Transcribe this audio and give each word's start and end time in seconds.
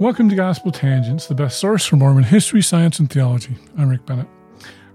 Welcome 0.00 0.28
to 0.28 0.36
Gospel 0.36 0.70
Tangents, 0.70 1.26
the 1.26 1.34
best 1.34 1.58
source 1.58 1.84
for 1.84 1.96
Mormon 1.96 2.22
history, 2.22 2.62
science, 2.62 3.00
and 3.00 3.10
theology. 3.10 3.56
I'm 3.76 3.88
Rick 3.88 4.06
Bennett. 4.06 4.28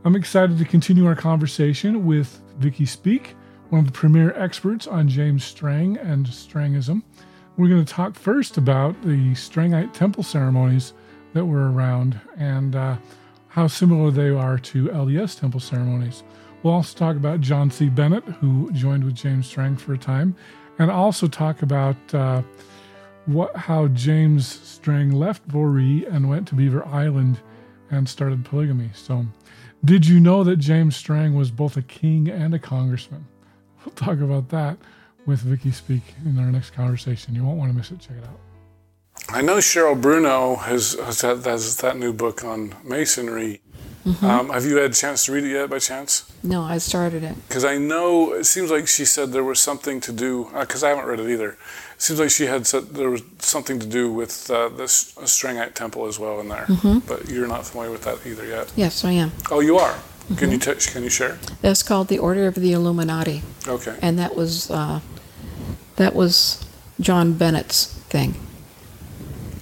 I'm 0.05 0.15
excited 0.15 0.57
to 0.57 0.63
continue 0.63 1.05
our 1.07 1.13
conversation 1.13 2.05
with 2.05 2.41
Vicky 2.59 2.85
Speek, 2.85 3.35
one 3.67 3.79
of 3.79 3.85
the 3.85 3.91
premier 3.91 4.33
experts 4.37 4.87
on 4.87 5.09
James 5.09 5.43
Strang 5.43 5.97
and 5.97 6.25
Strangism. 6.27 7.03
We're 7.57 7.67
going 7.67 7.83
to 7.83 7.93
talk 7.93 8.15
first 8.15 8.55
about 8.55 9.01
the 9.01 9.33
Strangite 9.33 9.91
temple 9.91 10.23
ceremonies 10.23 10.93
that 11.33 11.43
were 11.43 11.69
around 11.69 12.17
and 12.37 12.73
uh, 12.73 12.95
how 13.49 13.67
similar 13.67 14.09
they 14.09 14.29
are 14.29 14.57
to 14.57 14.87
LDS 14.87 15.37
temple 15.37 15.59
ceremonies. 15.59 16.23
We'll 16.63 16.75
also 16.75 16.97
talk 16.97 17.17
about 17.17 17.41
John 17.41 17.69
C. 17.69 17.89
Bennett, 17.89 18.23
who 18.23 18.71
joined 18.71 19.03
with 19.03 19.15
James 19.15 19.47
Strang 19.47 19.75
for 19.75 19.95
a 19.95 19.97
time, 19.97 20.33
and 20.79 20.89
also 20.89 21.27
talk 21.27 21.61
about 21.61 21.97
uh, 22.13 22.41
what 23.25 23.55
how 23.55 23.87
James 23.87 24.47
Strang 24.47 25.11
left 25.11 25.47
Voree 25.47 26.07
and 26.13 26.29
went 26.29 26.47
to 26.49 26.55
Beaver 26.55 26.85
Island 26.85 27.39
and 27.89 28.07
started 28.07 28.43
polygamy. 28.43 28.89
So, 28.93 29.25
did 29.85 30.05
you 30.05 30.19
know 30.19 30.43
that 30.43 30.57
James 30.57 30.95
Strang 30.95 31.35
was 31.35 31.51
both 31.51 31.77
a 31.77 31.81
king 31.81 32.29
and 32.29 32.53
a 32.53 32.59
congressman? 32.59 33.25
We'll 33.85 33.95
talk 33.95 34.19
about 34.19 34.47
that 34.47 34.77
with 35.25 35.41
Vicky 35.41 35.71
Speek 35.71 36.03
in 36.23 36.39
our 36.39 36.49
next 36.49 36.69
conversation. 36.69 37.35
You 37.35 37.43
won't 37.43 37.57
want 37.57 37.69
to 37.69 37.77
miss 37.77 37.91
it. 37.91 37.99
Check 37.99 38.15
it 38.15 38.23
out. 38.23 38.39
I 39.27 39.41
know 39.41 39.57
Cheryl 39.57 39.99
Bruno 39.99 40.55
has, 40.55 40.93
has, 40.93 41.19
had, 41.19 41.45
has 41.45 41.75
that 41.77 41.97
new 41.97 42.13
book 42.13 42.45
on 42.45 42.75
masonry. 42.85 43.61
Mm-hmm. 44.05 44.25
Um, 44.25 44.49
have 44.49 44.65
you 44.65 44.75
had 44.77 44.91
a 44.91 44.93
chance 44.93 45.25
to 45.25 45.31
read 45.31 45.45
it 45.45 45.51
yet 45.51 45.69
by 45.69 45.79
chance? 45.79 46.29
No, 46.43 46.61
I 46.61 46.77
started 46.77 47.23
it. 47.23 47.35
Because 47.47 47.63
I 47.63 47.77
know 47.77 48.33
it 48.33 48.43
seems 48.45 48.69
like 48.69 48.87
she 48.87 49.05
said 49.05 49.31
there 49.31 49.45
was 49.45 49.61
something 49.61 50.01
to 50.01 50.11
do, 50.11 50.49
because 50.59 50.83
uh, 50.83 50.87
I 50.87 50.89
haven't 50.89 51.05
read 51.05 51.21
it 51.21 51.29
either. 51.29 51.51
It 51.51 52.01
seems 52.01 52.19
like 52.19 52.29
she 52.29 52.47
had 52.47 52.67
said 52.67 52.89
there 52.89 53.09
was 53.09 53.23
something 53.39 53.79
to 53.79 53.87
do 53.87 54.11
with 54.11 54.51
uh, 54.51 54.67
this 54.69 55.13
Strangite 55.15 55.73
temple 55.73 56.05
as 56.05 56.19
well 56.19 56.41
in 56.41 56.49
there. 56.49 56.65
Mm-hmm. 56.65 56.99
But 57.07 57.29
you're 57.29 57.47
not 57.47 57.65
familiar 57.65 57.91
with 57.91 58.03
that 58.03 58.25
either 58.25 58.45
yet? 58.45 58.73
Yes, 58.75 59.05
I 59.05 59.11
am. 59.11 59.31
Oh, 59.49 59.61
you 59.61 59.77
are? 59.77 59.93
Mm-hmm. 59.93 60.35
Can 60.35 60.51
you 60.51 60.57
t- 60.57 60.91
can 60.91 61.03
you 61.03 61.09
share? 61.09 61.37
That's 61.61 61.83
called 61.83 62.07
the 62.07 62.19
Order 62.19 62.47
of 62.47 62.55
the 62.55 62.71
Illuminati. 62.73 63.41
Okay. 63.67 63.97
And 64.01 64.17
that 64.19 64.35
was 64.35 64.69
uh, 64.69 64.99
that 65.95 66.13
was 66.13 66.65
John 66.99 67.33
Bennett's 67.33 67.85
thing. 68.09 68.35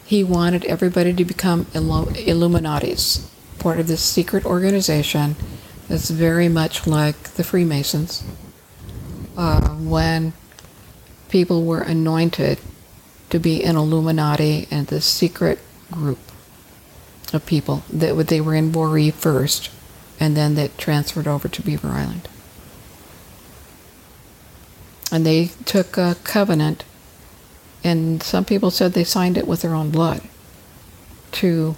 He 0.06 0.24
wanted 0.24 0.66
everybody 0.66 1.14
to 1.14 1.24
become 1.26 1.66
Illuminatis, 1.66 3.26
part 3.62 3.80
of 3.80 3.88
this 3.88 4.02
secret 4.02 4.46
organization 4.46 5.36
that's 5.88 6.10
very 6.10 6.50
much 6.50 6.88
like 6.88 7.22
the 7.36 7.44
Freemasons. 7.44 8.24
Uh, 9.38 9.70
when 9.76 10.34
people 11.30 11.64
were 11.64 11.82
anointed 11.82 12.60
to 13.30 13.40
be 13.40 13.64
an 13.64 13.76
Illuminati 13.76 14.68
and 14.70 14.88
this 14.88 15.06
secret 15.06 15.60
group 15.90 16.20
of 17.34 17.46
people 17.46 17.84
that 17.90 18.28
they 18.28 18.42
were 18.42 18.56
in 18.56 18.72
Voree 18.72 19.14
first, 19.14 19.70
and 20.20 20.36
then 20.36 20.56
they 20.56 20.68
transferred 20.78 21.28
over 21.28 21.48
to 21.48 21.62
Beaver 21.62 21.88
Island. 21.88 22.28
And 25.12 25.26
they 25.26 25.52
took 25.66 25.98
a 25.98 26.16
covenant 26.24 26.84
and 27.84 28.22
some 28.22 28.46
people 28.46 28.72
said 28.72 28.94
they 28.94 29.04
signed 29.04 29.38
it 29.38 29.48
with 29.48 29.62
their 29.62 29.74
own 29.74 29.90
blood 29.90 30.22
to 31.34 31.76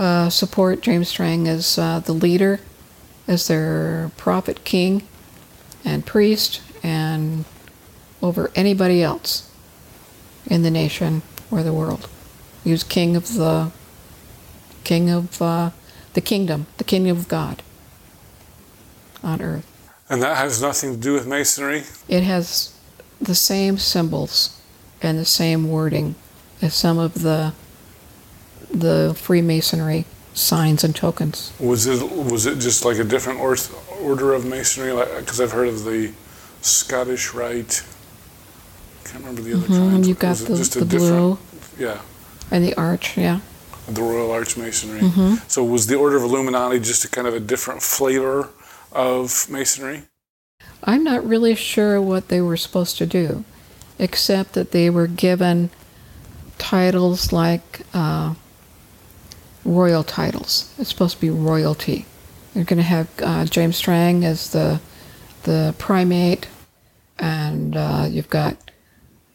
uh, 0.00 0.30
support 0.30 0.80
James 0.80 1.10
Strang 1.10 1.46
as 1.46 1.78
uh, 1.78 2.00
the 2.00 2.14
leader, 2.14 2.58
as 3.28 3.46
their 3.46 4.10
prophet, 4.16 4.64
king, 4.64 5.06
and 5.84 6.06
priest, 6.06 6.62
and 6.82 7.44
over 8.22 8.50
anybody 8.54 9.02
else 9.02 9.52
in 10.46 10.62
the 10.62 10.70
nation 10.70 11.20
or 11.50 11.62
the 11.62 11.72
world. 11.72 12.08
He 12.64 12.70
was 12.70 12.82
king 12.82 13.14
of 13.14 13.34
the 13.34 13.70
king 14.84 15.10
of 15.10 15.40
uh, 15.42 15.70
the 16.14 16.20
kingdom, 16.22 16.66
the 16.78 16.84
kingdom 16.84 17.16
of 17.16 17.28
God 17.28 17.62
on 19.22 19.42
earth. 19.42 19.66
And 20.08 20.22
that 20.22 20.38
has 20.38 20.62
nothing 20.62 20.94
to 20.94 20.98
do 20.98 21.12
with 21.12 21.26
masonry. 21.26 21.84
It 22.08 22.22
has 22.22 22.74
the 23.20 23.34
same 23.34 23.76
symbols 23.76 24.58
and 25.02 25.18
the 25.18 25.26
same 25.26 25.68
wording 25.68 26.14
as 26.62 26.74
some 26.74 26.98
of 26.98 27.22
the 27.22 27.52
the 28.72 29.14
Freemasonry 29.16 30.06
signs 30.34 30.84
and 30.84 30.94
tokens. 30.94 31.52
Was 31.58 31.86
it 31.86 32.10
was 32.10 32.46
it 32.46 32.58
just 32.58 32.84
like 32.84 32.98
a 32.98 33.04
different 33.04 33.40
or, 33.40 33.56
order 34.00 34.32
of 34.32 34.46
masonry? 34.46 34.92
Because 35.18 35.40
I've 35.40 35.52
heard 35.52 35.68
of 35.68 35.84
the 35.84 36.12
Scottish 36.60 37.34
Rite. 37.34 37.84
I 39.04 39.08
can't 39.08 39.24
remember 39.24 39.42
the 39.42 39.54
other 39.54 39.66
mm-hmm. 39.66 39.90
kinds. 39.90 40.08
You 40.08 40.14
got 40.14 40.36
the, 40.36 40.54
the 40.54 40.84
blue. 40.84 41.38
Yeah. 41.78 42.00
And 42.50 42.64
the 42.64 42.74
arch, 42.74 43.16
yeah. 43.16 43.40
The 43.88 44.02
Royal 44.02 44.30
Arch 44.30 44.56
Masonry. 44.56 45.00
Mm-hmm. 45.00 45.34
So 45.48 45.64
was 45.64 45.86
the 45.86 45.96
Order 45.96 46.16
of 46.16 46.22
Illuminati 46.22 46.78
just 46.80 47.04
a 47.04 47.08
kind 47.08 47.26
of 47.26 47.34
a 47.34 47.40
different 47.40 47.82
flavor 47.82 48.50
of 48.92 49.48
masonry? 49.48 50.02
I'm 50.84 51.04
not 51.04 51.24
really 51.24 51.54
sure 51.54 52.00
what 52.00 52.28
they 52.28 52.40
were 52.40 52.56
supposed 52.56 52.98
to 52.98 53.06
do 53.06 53.44
except 53.98 54.54
that 54.54 54.72
they 54.72 54.88
were 54.88 55.06
given 55.06 55.70
titles 56.58 57.32
like 57.32 57.82
uh, 57.92 58.34
royal 59.64 60.04
titles. 60.04 60.74
It's 60.78 60.90
supposed 60.90 61.16
to 61.16 61.20
be 61.20 61.30
royalty. 61.30 62.06
You're 62.54 62.64
going 62.64 62.78
to 62.78 62.82
have 62.82 63.08
uh, 63.22 63.44
James 63.44 63.76
Strang 63.76 64.24
as 64.24 64.50
the 64.50 64.80
the 65.42 65.74
primate, 65.78 66.48
and 67.18 67.76
uh, 67.76 68.06
you've 68.08 68.28
got 68.28 68.70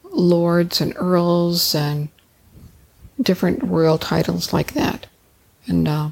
lords 0.04 0.82
and 0.82 0.94
earls 0.98 1.74
and 1.74 2.10
different 3.22 3.64
royal 3.64 3.98
titles 3.98 4.54
like 4.54 4.74
that. 4.74 5.08
And 5.66 5.88
uh, 5.88 6.10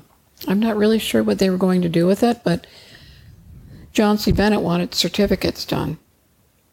I'm 0.47 0.59
not 0.59 0.77
really 0.77 0.99
sure 0.99 1.21
what 1.21 1.39
they 1.39 1.49
were 1.49 1.57
going 1.57 1.81
to 1.83 1.89
do 1.89 2.07
with 2.07 2.23
it, 2.23 2.43
but 2.43 2.65
John 3.91 4.17
C. 4.17 4.31
Bennett 4.31 4.61
wanted 4.61 4.95
certificates 4.95 5.65
done 5.65 5.99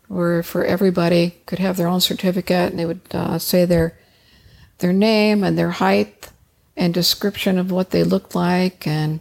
where 0.08 0.42
for 0.42 0.64
everybody 0.64 1.36
could 1.46 1.60
have 1.60 1.76
their 1.76 1.86
own 1.86 2.00
certificate 2.00 2.70
and 2.70 2.78
they 2.80 2.84
would 2.84 3.00
uh, 3.12 3.38
say 3.38 3.64
their 3.64 3.96
their 4.78 4.92
name 4.92 5.44
and 5.44 5.56
their 5.56 5.70
height 5.70 6.28
and 6.76 6.94
description 6.94 7.58
of 7.58 7.70
what 7.70 7.90
they 7.90 8.04
looked 8.04 8.34
like 8.34 8.86
and 8.86 9.20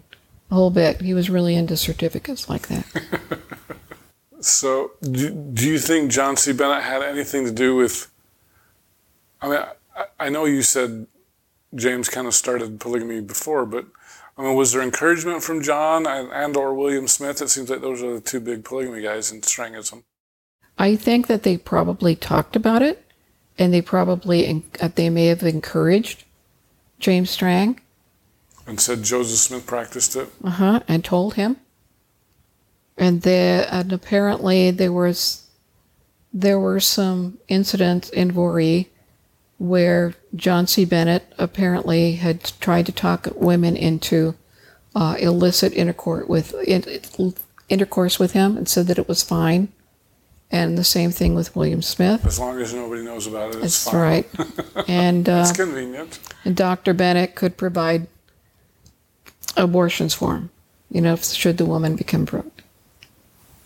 a 0.51 0.55
whole 0.55 0.71
bit. 0.71 1.01
He 1.01 1.13
was 1.13 1.29
really 1.29 1.55
into 1.55 1.77
certificates 1.77 2.49
like 2.49 2.67
that. 2.67 2.85
so, 4.39 4.91
do, 5.01 5.29
do 5.29 5.67
you 5.67 5.79
think 5.79 6.11
John 6.11 6.37
C. 6.37 6.53
Bennett 6.53 6.83
had 6.83 7.01
anything 7.01 7.45
to 7.45 7.51
do 7.51 7.75
with? 7.75 8.11
I 9.41 9.49
mean, 9.49 9.59
I, 9.95 10.05
I 10.19 10.29
know 10.29 10.45
you 10.45 10.61
said 10.61 11.07
James 11.75 12.09
kind 12.09 12.27
of 12.27 12.33
started 12.33 12.79
polygamy 12.79 13.21
before, 13.21 13.65
but 13.65 13.85
I 14.37 14.43
mean, 14.43 14.55
was 14.55 14.71
there 14.71 14.81
encouragement 14.81 15.43
from 15.43 15.61
John 15.61 16.07
and, 16.07 16.31
and 16.31 16.55
or 16.55 16.73
William 16.73 17.07
Smith? 17.07 17.41
It 17.41 17.49
seems 17.49 17.69
like 17.69 17.81
those 17.81 18.01
are 18.01 18.13
the 18.13 18.21
two 18.21 18.39
big 18.39 18.63
polygamy 18.63 19.01
guys 19.01 19.31
in 19.31 19.41
Strangism. 19.41 20.03
I 20.77 20.95
think 20.95 21.27
that 21.27 21.43
they 21.43 21.57
probably 21.57 22.15
talked 22.15 22.55
about 22.55 22.81
it, 22.81 23.05
and 23.57 23.73
they 23.73 23.81
probably 23.81 24.63
uh, 24.79 24.89
they 24.95 25.09
may 25.09 25.25
have 25.25 25.43
encouraged 25.43 26.23
James 26.99 27.29
Strang. 27.29 27.79
And 28.67 28.79
said 28.79 29.03
Joseph 29.03 29.39
Smith 29.39 29.65
practiced 29.65 30.15
it. 30.15 30.29
Uh 30.43 30.49
huh. 30.51 30.79
And 30.87 31.03
told 31.03 31.35
him. 31.35 31.57
And 32.97 33.21
there, 33.21 33.67
and 33.71 33.91
apparently 33.93 34.71
there 34.71 34.91
was, 34.91 35.47
there 36.33 36.59
were 36.59 36.79
some 36.79 37.39
incidents 37.47 38.09
in 38.09 38.31
Voree 38.31 38.87
where 39.57 40.13
John 40.35 40.67
C. 40.67 40.85
Bennett 40.85 41.33
apparently 41.37 42.13
had 42.13 42.51
tried 42.59 42.85
to 42.85 42.91
talk 42.91 43.27
women 43.35 43.75
into 43.75 44.35
uh, 44.95 45.15
illicit 45.19 45.73
intercourse 45.73 46.27
with 46.27 46.55
intercourse 47.69 48.19
with 48.19 48.31
him 48.31 48.57
and 48.57 48.67
said 48.67 48.87
that 48.87 48.97
it 48.97 49.07
was 49.07 49.21
fine 49.21 49.71
and 50.51 50.77
the 50.77 50.83
same 50.83 51.11
thing 51.11 51.35
with 51.35 51.55
William 51.55 51.81
Smith. 51.81 52.25
As 52.25 52.39
long 52.39 52.59
as 52.59 52.73
nobody 52.73 53.03
knows 53.03 53.27
about 53.27 53.49
it, 53.49 53.63
it's 53.63 53.83
That's 53.83 53.91
fine. 53.91 54.01
right. 54.01 54.29
And 54.87 55.29
uh, 55.29 55.45
it's 55.47 55.55
convenient. 55.55 56.19
And 56.45 56.55
Dr. 56.55 56.93
Bennett 56.93 57.35
could 57.35 57.57
provide 57.57 58.07
abortions 59.55 60.13
for 60.13 60.35
him. 60.35 60.49
You 60.89 61.01
know, 61.01 61.13
if, 61.13 61.23
should 61.25 61.57
the 61.57 61.65
woman 61.65 61.95
become 61.95 62.25
pregnant. 62.25 62.61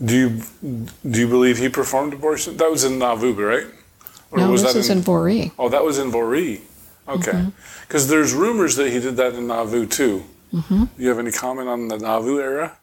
Do 0.03 0.15
you 0.15 0.87
do 1.09 1.19
you 1.19 1.27
believe 1.27 1.57
he 1.57 1.69
performed 1.69 2.13
abortion? 2.13 2.57
That 2.57 2.69
was 2.69 2.83
in 2.83 2.99
Nauvoo, 2.99 3.33
right? 3.33 3.67
Or 4.31 4.39
no, 4.39 4.51
was 4.51 4.63
this 4.63 4.75
is 4.75 4.89
in, 4.89 4.97
in 4.97 5.03
Voree. 5.03 5.51
Oh, 5.57 5.69
that 5.69 5.83
was 5.83 5.99
in 5.99 6.11
Voree. 6.11 6.61
Okay, 7.07 7.45
because 7.81 8.03
mm-hmm. 8.03 8.11
there's 8.11 8.33
rumors 8.33 8.75
that 8.75 8.91
he 8.91 8.99
did 8.99 9.15
that 9.17 9.33
in 9.35 9.47
Nauvoo 9.47 9.85
too. 9.85 10.23
Mm-hmm. 10.53 10.83
Do 10.83 11.03
you 11.03 11.09
have 11.09 11.19
any 11.19 11.31
comment 11.31 11.69
on 11.69 11.87
the 11.87 11.97
Nauvoo 11.97 12.39
era? 12.39 12.77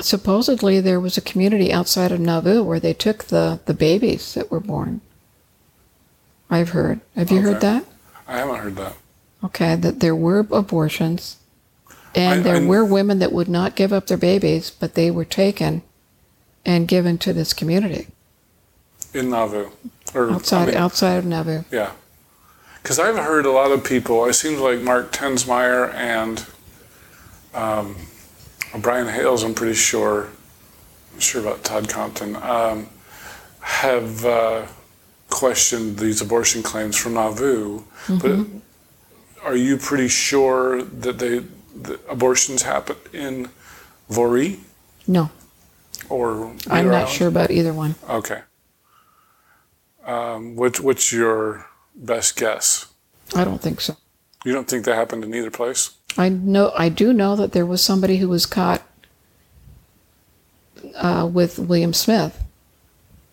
Supposedly 0.00 0.80
there 0.80 1.00
was 1.00 1.16
a 1.16 1.22
community 1.22 1.72
outside 1.72 2.12
of 2.12 2.20
Nauvoo 2.20 2.62
where 2.62 2.80
they 2.80 2.94
took 2.94 3.24
the, 3.24 3.60
the 3.66 3.74
babies 3.74 4.34
that 4.34 4.50
were 4.50 4.60
born. 4.60 5.00
I've 6.50 6.70
heard. 6.70 7.00
Have 7.16 7.30
you 7.30 7.38
okay. 7.38 7.48
heard 7.48 7.60
that? 7.60 7.84
I 8.26 8.38
haven't 8.38 8.56
heard 8.56 8.76
that. 8.76 8.96
Okay, 9.44 9.74
that 9.74 10.00
there 10.00 10.14
were 10.14 10.46
abortions, 10.52 11.38
and 12.14 12.40
I, 12.40 12.42
there 12.42 12.56
I, 12.56 12.64
were 12.64 12.84
women 12.84 13.18
that 13.18 13.32
would 13.32 13.48
not 13.48 13.74
give 13.74 13.92
up 13.92 14.06
their 14.06 14.16
babies, 14.16 14.70
but 14.70 14.94
they 14.94 15.10
were 15.10 15.24
taken 15.24 15.82
and 16.64 16.86
given 16.86 17.18
to 17.18 17.32
this 17.32 17.52
community. 17.52 18.08
In 19.12 19.30
Nauvoo, 19.30 19.70
or 20.14 20.30
outside 20.30 20.62
I 20.62 20.66
mean, 20.66 20.76
outside 20.76 21.16
of 21.16 21.26
Nauvoo. 21.26 21.64
Yeah, 21.72 21.92
Because 22.82 22.98
I've 22.98 23.16
heard 23.16 23.46
a 23.46 23.50
lot 23.50 23.72
of 23.72 23.82
people, 23.82 24.24
it 24.26 24.34
seems 24.34 24.60
like 24.60 24.80
Mark 24.80 25.12
Tensmeyer 25.12 25.92
and 25.92 26.46
um, 27.52 27.96
Brian 28.80 29.08
Hales, 29.08 29.42
I'm 29.42 29.54
pretty 29.54 29.74
sure, 29.74 30.28
I'm 31.12 31.20
sure 31.20 31.40
about 31.40 31.62
Todd 31.64 31.88
Compton, 31.88 32.36
um, 32.36 32.88
have 33.60 34.24
uh, 34.24 34.66
questioned 35.28 35.98
these 35.98 36.20
abortion 36.20 36.62
claims 36.62 36.96
from 36.96 37.14
Nauvoo. 37.14 37.82
But 38.08 38.46
are 39.44 39.56
you 39.56 39.76
pretty 39.76 40.08
sure 40.08 40.82
that 40.82 41.18
they 41.18 41.44
that 41.82 42.00
abortions 42.08 42.62
happen 42.62 42.96
in 43.12 43.48
Voree 44.10 44.58
No, 45.06 45.30
or 46.08 46.54
I'm 46.68 46.88
not 46.88 47.08
sure 47.08 47.28
about 47.28 47.50
either 47.50 47.72
one. 47.72 47.94
Okay. 48.08 48.40
Um, 50.04 50.56
what, 50.56 50.80
what's 50.80 51.12
your 51.12 51.66
best 51.94 52.36
guess? 52.36 52.92
I 53.34 53.44
don't 53.44 53.60
think 53.62 53.80
so. 53.80 53.96
You 54.44 54.52
don't 54.52 54.68
think 54.68 54.84
that 54.84 54.96
happened 54.96 55.24
in 55.24 55.34
either 55.34 55.50
place? 55.50 55.92
I 56.16 56.28
know 56.28 56.72
I 56.76 56.88
do 56.88 57.12
know 57.12 57.36
that 57.36 57.52
there 57.52 57.66
was 57.66 57.82
somebody 57.82 58.18
who 58.18 58.28
was 58.28 58.46
caught 58.46 58.82
uh, 60.96 61.28
with 61.32 61.58
William 61.58 61.92
Smith, 61.92 62.42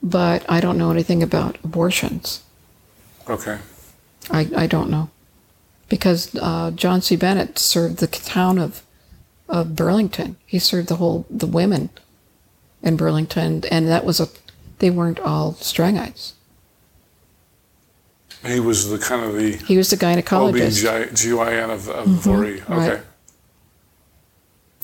but 0.02 0.46
I 0.50 0.60
don't 0.60 0.78
know 0.78 0.92
anything 0.92 1.22
about 1.22 1.58
abortions. 1.64 2.44
Okay. 3.28 3.60
I, 4.32 4.50
I 4.56 4.68
don't 4.68 4.90
know 4.90 5.10
because 5.90 6.36
uh, 6.36 6.72
John 6.72 7.02
C. 7.02 7.16
Bennett 7.16 7.58
served 7.58 7.98
the 7.98 8.08
town 8.08 8.58
of 8.58 8.84
of 9.48 9.76
Burlington. 9.76 10.38
He 10.46 10.60
served 10.60 10.88
the 10.88 10.96
whole 10.96 11.26
the 11.30 11.48
women 11.48 11.90
in 12.82 12.96
Burlington, 12.96 13.64
and 13.72 13.88
that 13.88 14.06
was 14.06 14.20
a 14.20 14.28
they 14.78 14.90
weren't 14.90 15.20
all 15.20 15.54
Strangites. 15.54 16.34
He 18.46 18.60
was 18.60 18.90
the 18.90 18.98
kind 18.98 19.24
of 19.26 19.36
the 19.36 19.58
He 19.58 19.78
was 19.78 19.90
the 19.90 19.98
gynecologist. 19.98 20.84
OBGYN 20.86 21.70
of, 21.70 21.90
of 21.90 22.08
Voree. 22.08 22.62
Okay. 22.62 22.74
right. 22.74 23.02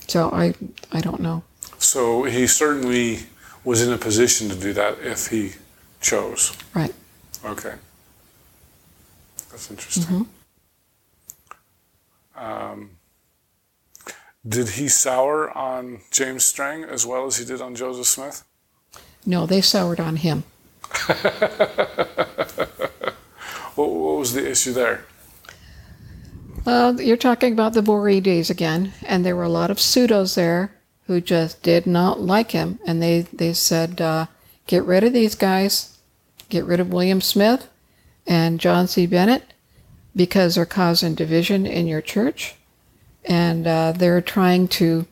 So 0.07 0.29
I 0.31 0.53
I 0.91 1.01
don't 1.01 1.21
know. 1.21 1.43
So 1.79 2.23
he 2.23 2.47
certainly 2.47 3.27
was 3.63 3.81
in 3.81 3.91
a 3.91 3.97
position 3.97 4.49
to 4.49 4.55
do 4.55 4.73
that 4.73 4.99
if 4.99 5.27
he 5.27 5.53
chose. 6.01 6.55
Right. 6.73 6.93
Okay. 7.43 7.73
That's 9.49 9.71
interesting. 9.71 10.03
Mm-hmm. 10.03 10.23
Um, 12.43 12.89
did 14.47 14.69
he 14.69 14.87
sour 14.89 15.55
on 15.57 16.01
James 16.11 16.45
Strang 16.45 16.83
as 16.83 17.05
well 17.05 17.25
as 17.25 17.37
he 17.37 17.45
did 17.45 17.61
on 17.61 17.73
Joseph 17.73 18.07
Smith? 18.07 18.43
No, 19.25 19.45
they 19.45 19.61
soured 19.61 19.99
on 19.99 20.17
him. 20.17 20.43
What, 23.75 23.89
what 23.89 24.17
was 24.17 24.33
the 24.33 24.49
issue 24.49 24.73
there? 24.73 25.05
Well, 26.65 26.99
you're 26.99 27.17
talking 27.17 27.53
about 27.53 27.73
the 27.73 27.81
Voree 27.81 28.23
days 28.23 28.49
again, 28.49 28.93
and 29.03 29.23
there 29.23 29.35
were 29.35 29.43
a 29.43 29.49
lot 29.49 29.69
of 29.69 29.77
pseudos 29.77 30.33
there 30.33 30.71
who 31.05 31.21
just 31.21 31.61
did 31.61 31.85
not 31.85 32.19
like 32.19 32.51
him, 32.51 32.79
and 32.87 33.01
they 33.01 33.21
they 33.31 33.53
said, 33.53 34.01
uh, 34.01 34.25
"Get 34.65 34.83
rid 34.83 35.03
of 35.03 35.13
these 35.13 35.35
guys, 35.35 35.97
get 36.49 36.65
rid 36.65 36.79
of 36.79 36.91
William 36.91 37.21
Smith 37.21 37.67
and 38.25 38.59
John 38.59 38.87
C. 38.87 39.05
Bennett, 39.05 39.53
because 40.15 40.55
they're 40.55 40.65
causing 40.65 41.13
division 41.13 41.67
in 41.67 41.85
your 41.85 42.01
church, 42.01 42.55
and 43.23 43.67
uh, 43.67 43.91
they're 43.91 44.21
trying 44.21 44.67
to 44.69 45.05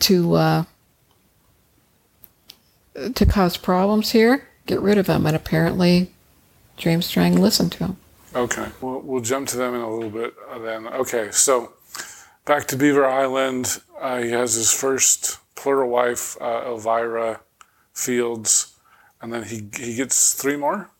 to 0.00 0.34
uh, 0.34 0.64
to 3.14 3.24
cause 3.24 3.56
problems 3.56 4.10
here. 4.10 4.46
Get 4.66 4.82
rid 4.82 4.98
of 4.98 5.06
them." 5.06 5.26
And 5.26 5.34
apparently, 5.34 6.11
James 6.82 7.06
Strang 7.06 7.40
listened 7.40 7.70
to 7.70 7.78
him. 7.84 7.96
Okay, 8.34 8.66
we'll, 8.80 8.98
we'll 9.02 9.20
jump 9.20 9.46
to 9.50 9.56
them 9.56 9.72
in 9.72 9.82
a 9.82 9.88
little 9.88 10.10
bit 10.10 10.34
then. 10.58 10.88
Okay, 10.88 11.30
so 11.30 11.72
back 12.44 12.66
to 12.66 12.76
Beaver 12.76 13.06
Island. 13.06 13.80
Uh, 14.00 14.20
he 14.20 14.30
has 14.30 14.54
his 14.54 14.72
first 14.72 15.38
plural 15.54 15.88
wife, 15.88 16.36
uh, 16.40 16.64
Elvira 16.66 17.38
Fields, 17.92 18.74
and 19.20 19.32
then 19.32 19.44
he 19.44 19.68
he 19.78 19.94
gets 19.94 20.34
three 20.34 20.56
more. 20.56 20.90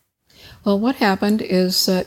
Well, 0.65 0.79
what 0.79 0.97
happened 0.97 1.43
is 1.43 1.87
that 1.87 2.07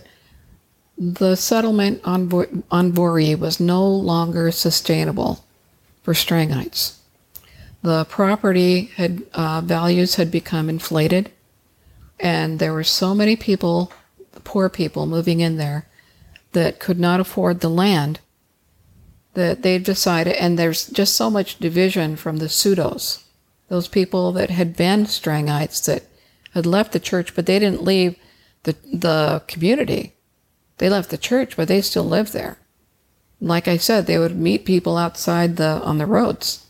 the 0.97 1.35
settlement 1.35 1.99
on 2.05 2.29
Vo- 2.29 2.63
on 2.71 2.93
Voree 2.93 3.37
was 3.37 3.59
no 3.59 3.85
longer 3.85 4.51
sustainable 4.51 5.43
for 6.01 6.13
Strangites. 6.13 6.95
The 7.81 8.05
property 8.05 8.85
had 8.95 9.23
uh, 9.33 9.59
values 9.59 10.15
had 10.15 10.31
become 10.31 10.69
inflated, 10.69 11.29
and 12.19 12.59
there 12.59 12.73
were 12.73 12.83
so 12.83 13.13
many 13.13 13.35
people, 13.35 13.91
poor 14.43 14.69
people, 14.69 15.05
moving 15.05 15.39
in 15.39 15.57
there 15.57 15.87
that 16.53 16.79
could 16.79 16.99
not 16.99 17.19
afford 17.19 17.59
the 17.59 17.69
land. 17.69 18.19
That 19.33 19.63
they 19.63 19.77
decided, 19.79 20.35
and 20.35 20.57
there's 20.57 20.87
just 20.87 21.13
so 21.13 21.29
much 21.29 21.59
division 21.59 22.15
from 22.15 22.37
the 22.37 22.47
pseudos, 22.47 23.25
those 23.67 23.89
people 23.89 24.31
that 24.31 24.49
had 24.49 24.77
been 24.77 25.03
Strangites 25.05 25.83
that 25.85 26.03
had 26.53 26.65
left 26.65 26.93
the 26.93 27.01
church, 27.01 27.35
but 27.35 27.45
they 27.45 27.59
didn't 27.59 27.83
leave 27.83 28.15
the 28.63 28.77
the 28.93 29.43
community. 29.47 30.13
They 30.77 30.89
left 30.89 31.09
the 31.09 31.17
church, 31.17 31.57
but 31.57 31.67
they 31.67 31.81
still 31.81 32.05
lived 32.05 32.31
there. 32.31 32.57
Like 33.41 33.67
I 33.67 33.75
said, 33.75 34.05
they 34.05 34.17
would 34.17 34.37
meet 34.37 34.65
people 34.65 34.97
outside 34.97 35.57
the 35.57 35.81
on 35.83 35.97
the 35.97 36.05
roads 36.05 36.65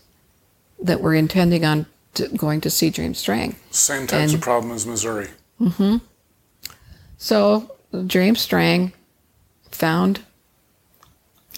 that 0.82 1.02
were 1.02 1.14
intending 1.14 1.64
on 1.64 1.86
to, 2.16 2.28
going 2.30 2.62
to 2.62 2.70
see 2.70 2.90
James 2.90 3.18
Strang. 3.20 3.56
Same 3.72 4.08
types 4.08 4.32
And- 4.32 4.34
of 4.36 4.42
problem 4.42 4.74
as 4.74 4.86
Missouri. 4.86 5.30
So 7.18 7.76
James 8.08 8.42
Strang 8.42 8.94
found 9.72 10.20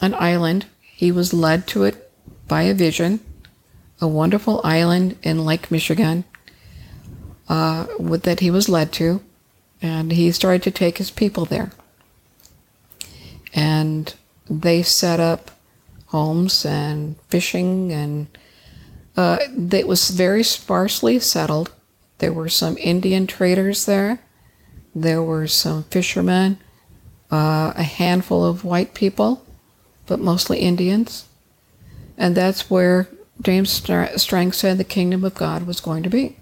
an 0.01 0.13
island. 0.13 0.65
He 0.81 1.11
was 1.11 1.33
led 1.33 1.67
to 1.67 1.83
it 1.83 2.11
by 2.47 2.63
a 2.63 2.73
vision, 2.73 3.19
a 3.99 4.07
wonderful 4.07 4.61
island 4.63 5.17
in 5.23 5.45
Lake 5.45 5.69
Michigan 5.71 6.23
uh, 7.49 7.87
with, 7.99 8.23
that 8.23 8.39
he 8.39 8.51
was 8.51 8.69
led 8.69 8.91
to, 8.93 9.21
and 9.81 10.11
he 10.11 10.31
started 10.31 10.63
to 10.63 10.71
take 10.71 10.97
his 10.97 11.11
people 11.11 11.45
there. 11.45 11.71
And 13.53 14.13
they 14.49 14.83
set 14.83 15.19
up 15.19 15.51
homes 16.07 16.65
and 16.65 17.15
fishing, 17.29 17.91
and 17.91 18.27
uh, 19.17 19.39
it 19.71 19.87
was 19.87 20.09
very 20.09 20.43
sparsely 20.43 21.19
settled. 21.19 21.71
There 22.19 22.31
were 22.31 22.49
some 22.49 22.77
Indian 22.77 23.27
traders 23.27 23.85
there. 23.85 24.19
There 24.95 25.21
were 25.21 25.47
some 25.47 25.83
fishermen, 25.83 26.59
uh, 27.31 27.73
a 27.75 27.83
handful 27.83 28.45
of 28.45 28.63
white 28.63 28.93
people, 28.93 29.45
but 30.05 30.19
mostly 30.19 30.59
Indians. 30.59 31.25
And 32.17 32.35
that's 32.35 32.69
where 32.69 33.07
James 33.41 33.69
Stra- 33.69 34.17
Strang 34.17 34.51
said 34.51 34.77
the 34.77 34.83
kingdom 34.83 35.23
of 35.23 35.35
God 35.35 35.67
was 35.67 35.79
going 35.79 36.03
to 36.03 36.09
be. 36.09 36.37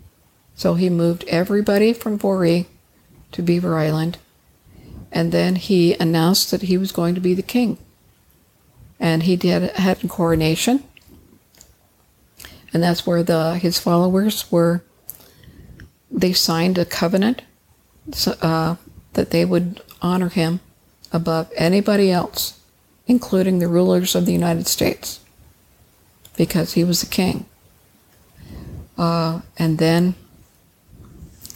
So 0.55 0.75
he 0.75 0.89
moved 0.89 1.25
everybody 1.27 1.91
from 1.91 2.17
Voree 2.17 2.65
to 3.33 3.41
Beaver 3.41 3.77
Island, 3.77 4.17
and 5.11 5.31
then 5.31 5.57
he 5.57 5.95
announced 5.95 6.51
that 6.51 6.63
he 6.63 6.77
was 6.77 6.93
going 6.93 7.15
to 7.15 7.21
be 7.21 7.33
the 7.33 7.41
king. 7.41 7.77
And 8.97 9.23
he 9.23 9.35
did 9.35 9.71
had 9.71 10.01
a 10.03 10.07
coronation, 10.07 10.85
and 12.73 12.83
that's 12.83 13.05
where 13.05 13.23
the 13.23 13.55
his 13.55 13.79
followers 13.79 14.51
were. 14.51 14.83
They 16.11 16.33
signed 16.33 16.77
a 16.77 16.85
covenant 16.85 17.41
uh, 18.41 18.75
that 19.13 19.31
they 19.31 19.43
would 19.43 19.81
honor 20.01 20.29
him 20.29 20.59
above 21.11 21.51
anybody 21.55 22.11
else, 22.11 22.59
including 23.07 23.59
the 23.59 23.67
rulers 23.67 24.15
of 24.15 24.25
the 24.25 24.31
United 24.31 24.67
States, 24.67 25.19
because 26.37 26.73
he 26.73 26.83
was 26.83 27.01
the 27.01 27.07
king. 27.07 27.45
Uh, 28.97 29.41
and 29.57 29.77
then 29.77 30.15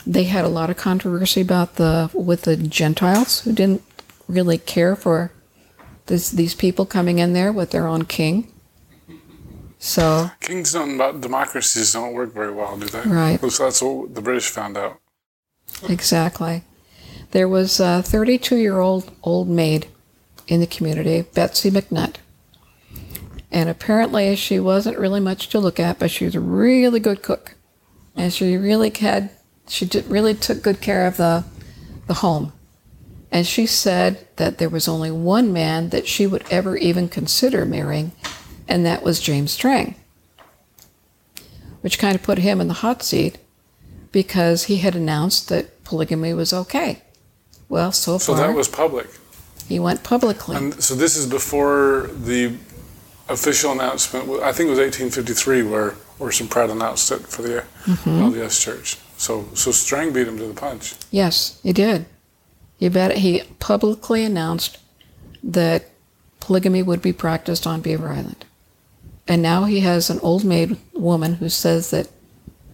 they 0.06 0.26
had 0.26 0.44
a 0.44 0.50
lot 0.50 0.70
of 0.70 0.78
controversy 0.78 1.42
about 1.42 1.76
the 1.76 2.10
with 2.14 2.42
the 2.42 2.58
Gentiles 2.58 3.42
who 3.42 3.54
didn't 3.54 3.84
really 4.28 4.58
care 4.58 4.96
for 4.96 5.32
this, 6.08 6.32
these 6.32 6.56
people 6.56 6.86
coming 6.86 7.20
in 7.20 7.34
there 7.34 7.52
with 7.52 7.72
their 7.72 7.88
own 7.88 8.06
king. 8.06 8.52
So 9.80 10.30
Kings 10.42 10.74
don't, 10.74 10.96
about 10.96 11.22
democracies 11.22 11.94
don't 11.94 12.14
work 12.14 12.34
very 12.34 12.52
well, 12.52 12.78
do 12.78 12.86
they? 12.86 13.02
Right. 13.02 13.40
So 13.52 13.64
that's 13.64 13.82
what 13.82 14.14
the 14.14 14.22
British 14.22 14.50
found 14.50 14.78
out. 14.78 15.00
Exactly. 15.88 16.64
There 17.32 17.48
was 17.48 17.80
a 17.80 18.04
32 18.04 18.58
year 18.58 18.80
old 18.80 19.12
old 19.24 19.48
maid 19.48 19.88
in 20.48 20.60
the 20.60 20.68
community, 20.68 21.22
Betsy 21.34 21.72
McNutt. 21.72 22.16
And 23.52 23.70
apparently 23.70 24.36
she 24.36 24.60
wasn't 24.60 25.00
really 25.00 25.20
much 25.20 25.50
to 25.50 25.60
look 25.60 25.80
at, 25.80 25.98
but 25.98 26.12
she 26.12 26.26
was 26.26 26.36
a 26.36 26.40
really 26.40 27.00
good 27.00 27.24
cook. 27.24 27.56
And 28.16 28.34
she 28.34 28.58
really 28.58 28.90
had, 28.90 29.32
she 29.68 29.86
did, 29.86 30.06
really 30.08 30.34
took 30.34 30.62
good 30.62 30.82
care 30.82 31.08
of 31.08 31.18
the, 31.18 31.46
the 32.08 32.16
home. 32.16 32.52
And 33.32 33.46
she 33.46 33.66
said 33.66 34.28
that 34.36 34.58
there 34.58 34.70
was 34.70 34.88
only 34.88 35.12
one 35.12 35.54
man 35.54 35.90
that 35.90 36.08
she 36.08 36.28
would 36.28 36.44
ever 36.50 36.76
even 36.78 37.10
consider 37.10 37.66
marrying, 37.66 38.12
and 38.70 38.86
that 38.86 39.04
was 39.04 39.20
James 39.20 39.52
Strang, 39.52 39.96
which 41.82 42.00
kind 42.00 42.16
of 42.16 42.24
put 42.24 42.38
him 42.38 42.62
in 42.62 42.70
the 42.70 42.76
hot 42.76 43.04
seat 43.04 43.38
because 44.12 44.66
he 44.66 44.78
had 44.78 44.96
announced 44.96 45.50
that 45.50 45.84
polygamy 45.84 46.34
was 46.34 46.54
okay. 46.54 47.02
Well, 47.68 47.92
so 47.92 48.14
far. 48.14 48.20
So 48.20 48.36
that 48.36 48.56
was 48.56 48.68
public. 48.68 49.08
he 49.68 49.80
went 49.80 50.04
publicly. 50.04 50.56
And 50.56 50.82
so 50.82 50.96
this 50.96 51.18
is 51.18 51.28
before 51.28 52.10
the 52.14 52.56
official 53.28 53.72
announcement. 53.72 54.30
I 54.42 54.52
think 54.54 54.68
it 54.68 54.72
was 54.72 54.80
1853 54.80 55.64
where 55.64 55.96
Orson 56.20 56.48
Pratt 56.48 56.70
announced 56.70 57.12
it 57.12 57.22
for 57.22 57.42
the 57.42 57.64
mm-hmm. 57.86 58.10
LDS 58.10 58.62
Church. 58.62 58.98
So 59.18 59.50
so 59.54 59.72
Strang 59.72 60.14
beat 60.14 60.28
him 60.28 60.38
to 60.38 60.48
the 60.48 60.54
punch. 60.54 60.96
yes, 61.12 61.60
he 61.64 61.74
did. 61.74 62.06
You 62.78 62.90
bet. 62.90 63.18
He 63.18 63.44
publicly 63.60 64.24
announced 64.24 64.78
that 65.44 65.90
polygamy 66.40 66.82
would 66.82 67.02
be 67.02 67.14
practiced 67.14 67.68
on 67.68 67.82
Beaver 67.82 68.10
Island, 68.10 68.46
and 69.30 69.44
now 69.44 69.66
he 69.66 69.82
has 69.82 70.10
an 70.10 70.20
old 70.22 70.44
maid 70.44 70.76
woman 70.92 71.36
who 71.36 71.50
says 71.50 71.92
that 71.92 72.10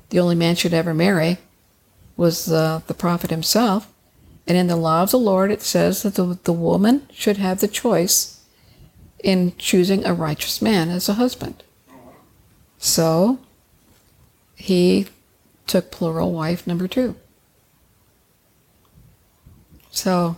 the 0.09 0.19
only 0.19 0.35
man 0.35 0.55
should 0.55 0.73
ever 0.73 0.93
marry 0.93 1.37
was 2.15 2.49
uh, 2.49 2.79
the 2.87 2.93
prophet 2.93 3.29
himself. 3.29 3.91
And 4.47 4.57
in 4.57 4.67
the 4.67 4.77
law 4.77 5.03
of 5.03 5.11
the 5.11 5.19
Lord, 5.19 5.51
it 5.51 5.61
says 5.61 6.03
that 6.03 6.15
the, 6.15 6.39
the 6.43 6.53
woman 6.53 7.09
should 7.11 7.37
have 7.37 7.59
the 7.59 7.67
choice 7.67 8.39
in 9.21 9.53
choosing 9.57 10.05
a 10.05 10.13
righteous 10.13 10.61
man 10.61 10.89
as 10.89 11.09
a 11.09 11.15
husband. 11.15 11.61
So 12.77 13.39
he 14.55 15.07
took 15.67 15.91
plural 15.91 16.31
wife 16.31 16.65
number 16.65 16.87
two. 16.87 17.17
So 19.91 20.37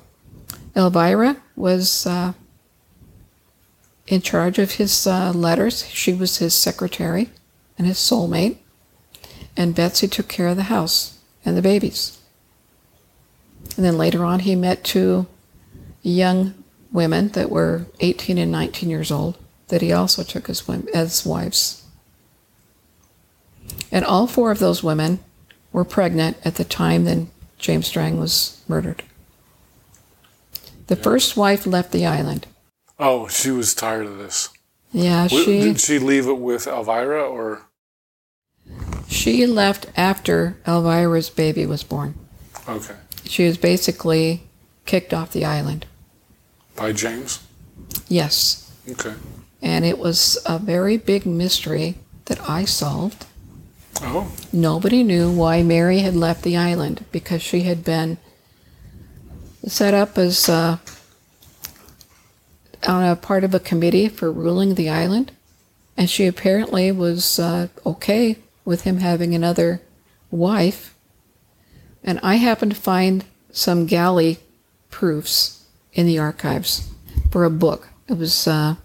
Elvira 0.75 1.37
was 1.55 2.07
uh, 2.07 2.33
in 4.07 4.21
charge 4.21 4.57
of 4.57 4.73
his 4.73 5.05
uh, 5.05 5.31
letters. 5.31 5.85
She 5.87 6.13
was 6.13 6.37
his 6.37 6.53
secretary 6.53 7.29
and 7.77 7.85
his 7.85 7.97
soulmate. 7.97 8.57
And 9.55 9.75
Betsy 9.75 10.07
took 10.07 10.27
care 10.27 10.47
of 10.47 10.55
the 10.55 10.63
house 10.63 11.19
and 11.43 11.57
the 11.57 11.61
babies. 11.61 12.19
And 13.75 13.85
then 13.85 13.97
later 13.97 14.23
on, 14.23 14.39
he 14.39 14.55
met 14.55 14.83
two 14.83 15.27
young 16.01 16.53
women 16.91 17.29
that 17.29 17.49
were 17.49 17.85
18 17.99 18.37
and 18.37 18.51
19 18.51 18.89
years 18.89 19.11
old 19.11 19.37
that 19.67 19.81
he 19.81 19.91
also 19.91 20.23
took 20.23 20.49
as, 20.49 20.67
as 20.93 21.25
wives. 21.25 21.83
And 23.91 24.05
all 24.05 24.27
four 24.27 24.51
of 24.51 24.59
those 24.59 24.83
women 24.83 25.19
were 25.73 25.83
pregnant 25.83 26.37
at 26.45 26.55
the 26.55 26.63
time 26.63 27.03
that 27.05 27.27
James 27.57 27.87
Strang 27.87 28.19
was 28.19 28.61
murdered. 28.67 29.03
The 30.87 30.95
first 30.95 31.35
wife 31.35 31.67
left 31.67 31.91
the 31.91 32.05
island. 32.05 32.47
Oh, 32.99 33.27
she 33.27 33.51
was 33.51 33.73
tired 33.73 34.05
of 34.07 34.17
this. 34.17 34.49
Yeah, 34.91 35.27
W- 35.27 35.43
she 35.45 35.61
Did 35.61 35.79
she 35.79 35.99
leave 35.99 36.27
it 36.27 36.37
with 36.39 36.65
Elvira 36.67 37.23
or? 37.23 37.63
she 39.07 39.45
left 39.45 39.85
after 39.95 40.57
Elvira's 40.65 41.29
baby 41.29 41.65
was 41.65 41.83
born. 41.83 42.15
Okay. 42.67 42.95
She 43.25 43.45
was 43.45 43.57
basically 43.57 44.43
kicked 44.85 45.13
off 45.13 45.31
the 45.31 45.45
island. 45.45 45.85
By 46.75 46.91
James? 46.93 47.43
Yes. 48.07 48.71
Okay. 48.89 49.13
And 49.61 49.85
it 49.85 49.97
was 49.99 50.37
a 50.45 50.57
very 50.59 50.97
big 50.97 51.25
mystery 51.25 51.95
that 52.25 52.49
I 52.49 52.65
solved. 52.65 53.25
Oh, 54.01 54.31
Nobody 54.53 55.03
knew 55.03 55.31
why 55.31 55.63
Mary 55.63 55.99
had 55.99 56.15
left 56.15 56.43
the 56.43 56.55
island 56.57 57.05
because 57.11 57.41
she 57.41 57.61
had 57.61 57.83
been 57.83 58.17
set 59.65 59.93
up 59.93 60.17
as 60.17 60.47
uh, 60.47 60.77
on 62.87 63.03
a 63.03 63.15
part 63.15 63.43
of 63.43 63.53
a 63.53 63.59
committee 63.59 64.07
for 64.07 64.31
ruling 64.31 64.75
the 64.75 64.89
island, 64.89 65.31
and 65.95 66.09
she 66.09 66.25
apparently 66.25 66.91
was 66.91 67.37
uh, 67.39 67.67
okay 67.85 68.37
with 68.65 68.81
him 68.81 68.97
having 68.97 69.35
another 69.35 69.81
wife. 70.31 70.95
And 72.03 72.19
I 72.23 72.35
happened 72.35 72.71
to 72.71 72.81
find 72.81 73.25
some 73.51 73.85
galley 73.85 74.39
proofs 74.89 75.65
in 75.93 76.05
the 76.05 76.19
archives 76.19 76.89
for 77.31 77.43
a 77.43 77.49
book. 77.49 77.89
It 78.07 78.17
was 78.17 78.47
uh, 78.47 78.75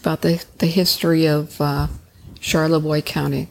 about 0.00 0.22
the, 0.22 0.44
the 0.58 0.66
history 0.66 1.26
of 1.26 1.60
uh, 1.60 1.88
Charlevoix 2.38 3.02
County. 3.02 3.48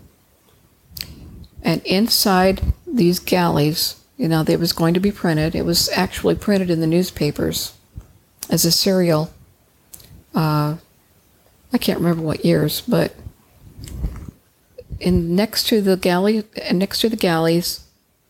And 1.61 1.85
inside 1.85 2.61
these 2.87 3.19
galleys, 3.19 3.95
you 4.17 4.27
know, 4.27 4.43
it 4.47 4.59
was 4.59 4.73
going 4.73 4.93
to 4.93 4.99
be 4.99 5.11
printed. 5.11 5.55
It 5.55 5.65
was 5.65 5.89
actually 5.89 6.35
printed 6.35 6.69
in 6.69 6.79
the 6.79 6.87
newspapers 6.87 7.73
as 8.49 8.65
a 8.65 8.71
serial. 8.71 9.31
Uh, 10.33 10.77
I 11.71 11.77
can't 11.77 11.99
remember 11.99 12.23
what 12.23 12.45
years, 12.45 12.81
but 12.81 13.15
in 14.99 15.35
next 15.35 15.67
to 15.67 15.81
the 15.81 15.97
galley, 15.97 16.43
next 16.73 17.01
to 17.01 17.09
the 17.09 17.15
galleys, 17.15 17.81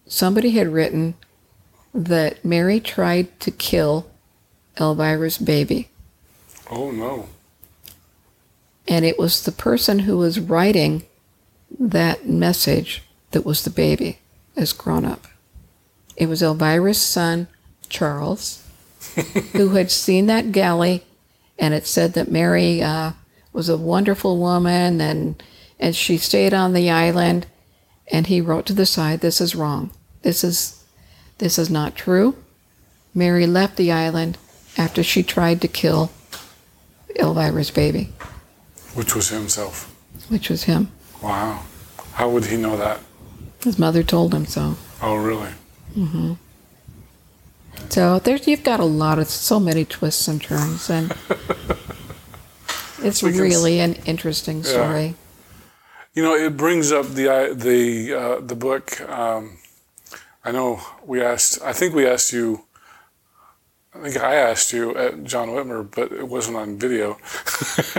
somebody 0.07 0.51
had 0.51 0.67
written 0.67 1.15
that 1.93 2.43
Mary 2.45 2.79
tried 2.79 3.39
to 3.39 3.51
kill 3.51 4.09
Elvira's 4.77 5.37
baby. 5.37 5.89
oh 6.69 6.91
no. 6.91 7.27
And 8.87 9.05
it 9.05 9.19
was 9.19 9.43
the 9.43 9.51
person 9.51 9.99
who 9.99 10.17
was 10.17 10.39
writing 10.39 11.03
that 11.79 12.27
message 12.27 13.03
that 13.31 13.45
was 13.45 13.63
the 13.63 13.69
baby 13.69 14.19
as 14.55 14.73
grown 14.73 15.05
up. 15.05 15.27
It 16.17 16.27
was 16.27 16.41
Elvira's 16.41 16.99
son, 16.99 17.47
Charles, 17.87 18.63
who 19.53 19.69
had 19.69 19.91
seen 19.91 20.25
that 20.25 20.51
galley, 20.51 21.03
and 21.59 21.73
it 21.73 21.85
said 21.85 22.13
that 22.13 22.31
Mary 22.31 22.81
uh, 22.81 23.11
was 23.53 23.69
a 23.69 23.77
wonderful 23.77 24.37
woman 24.39 24.99
and, 25.01 25.41
and 25.79 25.95
she 25.95 26.17
stayed 26.17 26.53
on 26.53 26.73
the 26.73 26.89
island. 26.89 27.45
And 28.11 28.25
he 28.25 28.41
wrote 28.41 28.65
to 28.67 28.73
the 28.73 28.87
side, 28.87 29.19
This 29.19 29.39
is 29.39 29.55
wrong. 29.55 29.91
This 30.23 30.43
is, 30.43 30.83
this 31.37 31.59
is 31.59 31.69
not 31.69 31.95
true. 31.95 32.35
Mary 33.13 33.45
left 33.45 33.75
the 33.77 33.91
island 33.91 34.37
after 34.77 35.03
she 35.03 35.21
tried 35.21 35.61
to 35.61 35.67
kill 35.67 36.09
Elvira's 37.17 37.69
baby, 37.71 38.05
Which 38.95 39.13
was 39.15 39.29
himself. 39.29 39.93
which 40.29 40.49
was 40.49 40.63
him. 40.63 40.91
Wow. 41.21 41.63
How 42.13 42.29
would 42.29 42.45
he 42.45 42.57
know 42.57 42.77
that? 42.77 42.99
His 43.63 43.77
mother 43.77 44.01
told 44.03 44.33
him 44.33 44.45
so. 44.45 44.75
Oh, 45.01 45.15
really? 45.15 45.49
So 47.89 48.19
there's 48.19 48.47
you've 48.47 48.63
got 48.63 48.79
a 48.79 48.85
lot 48.85 49.17
of 49.19 49.27
so 49.29 49.59
many 49.59 49.85
twists 49.85 50.27
and 50.27 50.41
turns, 50.41 50.89
and 50.89 51.11
it's 53.01 53.23
s- 53.23 53.23
really 53.23 53.79
an 53.79 53.95
interesting 54.05 54.63
story. 54.63 55.15
You 56.13 56.23
know, 56.23 56.35
it 56.35 56.57
brings 56.57 56.91
up 56.91 57.07
the 57.07 57.53
the 57.55 58.13
uh, 58.13 58.39
the 58.41 58.55
book. 58.55 58.99
Um, 59.09 59.57
I 60.43 60.51
know 60.51 60.81
we 61.05 61.21
asked. 61.21 61.61
I 61.63 61.73
think 61.73 61.93
we 61.95 62.07
asked 62.07 62.33
you. 62.33 62.65
I 63.93 64.03
think 64.03 64.23
I 64.23 64.35
asked 64.35 64.71
you 64.71 64.95
at 64.95 65.23
John 65.23 65.49
Whitmer, 65.49 65.83
but 65.89 66.11
it 66.11 66.27
wasn't 66.27 66.57
on 66.57 66.77
video. 66.77 67.17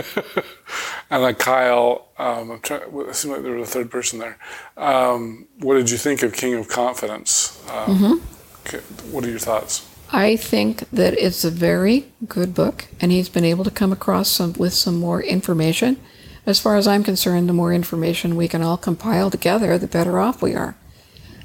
and 1.09 1.21
like 1.21 1.37
Kyle, 1.37 2.07
um, 2.17 2.51
I'm 2.51 2.59
trying. 2.61 2.81
It 3.09 3.15
seemed 3.15 3.33
like 3.33 3.43
there 3.43 3.53
was 3.53 3.67
a 3.69 3.71
third 3.71 3.91
person 3.91 4.19
there. 4.19 4.37
Um, 4.77 5.47
what 5.59 5.75
did 5.75 5.89
you 5.91 5.97
think 5.97 6.23
of 6.23 6.33
King 6.33 6.53
of 6.55 6.69
Confidence? 6.69 7.61
Um, 7.69 8.21
okay, 8.21 8.21
What 9.11 9.25
are 9.25 9.29
your 9.29 9.39
thoughts? 9.39 9.87
I 10.11 10.35
think 10.35 10.89
that 10.91 11.13
it's 11.13 11.45
a 11.45 11.49
very 11.49 12.05
good 12.27 12.53
book, 12.53 12.87
and 12.99 13.11
he's 13.11 13.29
been 13.29 13.45
able 13.45 13.63
to 13.63 13.71
come 13.71 13.93
across 13.93 14.29
some 14.29 14.53
with 14.53 14.73
some 14.73 14.99
more 14.99 15.21
information. 15.21 15.97
As 16.45 16.59
far 16.59 16.75
as 16.75 16.87
I'm 16.87 17.03
concerned, 17.03 17.47
the 17.47 17.53
more 17.53 17.73
information 17.73 18.35
we 18.35 18.47
can 18.47 18.61
all 18.61 18.77
compile 18.77 19.29
together, 19.29 19.77
the 19.77 19.87
better 19.87 20.19
off 20.19 20.41
we 20.41 20.53
are. 20.53 20.75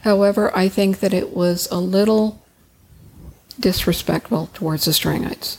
However, 0.02 0.56
I 0.56 0.68
think 0.68 1.00
that 1.00 1.14
it 1.14 1.34
was 1.34 1.68
a 1.70 1.78
little 1.78 2.42
disrespectful 3.58 4.50
towards 4.52 4.84
the 4.84 4.90
Strangites. 4.92 5.58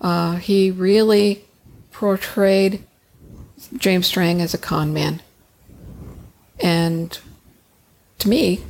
Uh, 0.00 0.36
he 0.36 0.70
really 0.70 1.44
portrayed 1.92 2.84
James 3.76 4.06
Strang 4.06 4.40
as 4.40 4.54
a 4.54 4.58
con 4.58 4.92
man. 4.92 5.20
And 6.58 7.18
to 8.18 8.28
me, 8.28 8.62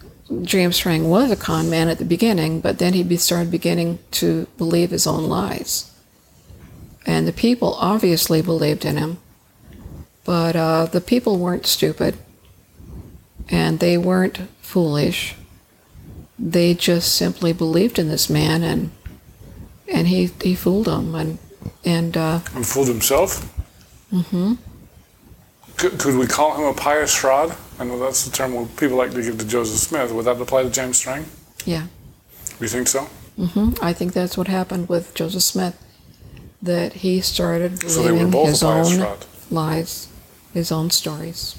James 0.42 0.76
Strang 0.76 1.08
was 1.08 1.30
a 1.30 1.36
con 1.36 1.68
man 1.68 1.88
at 1.88 1.98
the 1.98 2.04
beginning, 2.04 2.60
but 2.60 2.78
then 2.78 2.92
he 2.92 3.16
started 3.16 3.50
beginning 3.50 3.98
to 4.12 4.46
believe 4.58 4.90
his 4.90 5.06
own 5.06 5.24
lies. 5.24 5.92
And 7.06 7.26
the 7.26 7.32
people 7.32 7.74
obviously 7.74 8.40
believed 8.40 8.84
in 8.84 8.96
him, 8.96 9.18
but 10.24 10.54
uh, 10.54 10.86
the 10.86 11.00
people 11.00 11.38
weren't 11.38 11.66
stupid 11.66 12.16
and 13.50 13.80
they 13.80 13.98
weren't 13.98 14.38
foolish. 14.60 15.34
They 16.38 16.74
just 16.74 17.14
simply 17.14 17.52
believed 17.52 17.98
in 17.98 18.08
this 18.08 18.30
man, 18.30 18.62
and 18.62 18.90
and 19.88 20.08
he 20.08 20.30
he 20.42 20.54
fooled 20.54 20.86
them, 20.86 21.14
and 21.14 21.38
and 21.84 22.16
uh, 22.16 22.40
And 22.54 22.66
fooled 22.66 22.88
himself. 22.88 23.52
Mm-hmm. 24.12 24.54
Could, 25.76 25.98
could 25.98 26.16
we 26.16 26.26
call 26.26 26.56
him 26.56 26.64
a 26.64 26.74
pious 26.74 27.14
fraud? 27.14 27.56
I 27.80 27.84
know 27.84 27.98
that's 27.98 28.24
the 28.26 28.30
term 28.30 28.68
people 28.76 28.98
like 28.98 29.12
to 29.12 29.22
give 29.22 29.38
to 29.38 29.46
Joseph 29.46 29.78
Smith. 29.78 30.12
Would 30.12 30.26
that 30.26 30.38
apply 30.40 30.64
to 30.64 30.70
James 30.70 30.98
Strang? 30.98 31.24
yeah. 31.64 31.86
You 32.60 32.68
think 32.68 32.88
so? 32.88 33.08
Mm-hmm. 33.38 33.82
I 33.82 33.94
think 33.94 34.12
that's 34.12 34.36
what 34.36 34.46
happened 34.46 34.90
with 34.90 35.14
Joseph 35.14 35.42
Smith. 35.42 35.74
That 36.62 36.92
he 36.92 37.22
started 37.22 37.80
So 37.90 38.02
they 38.02 38.12
were 38.12 38.18
believing 38.18 38.30
both 38.32 38.48
his 38.50 38.62
own 38.62 39.16
lies, 39.50 40.08
his 40.52 40.70
own 40.70 40.90
stories. 40.90 41.58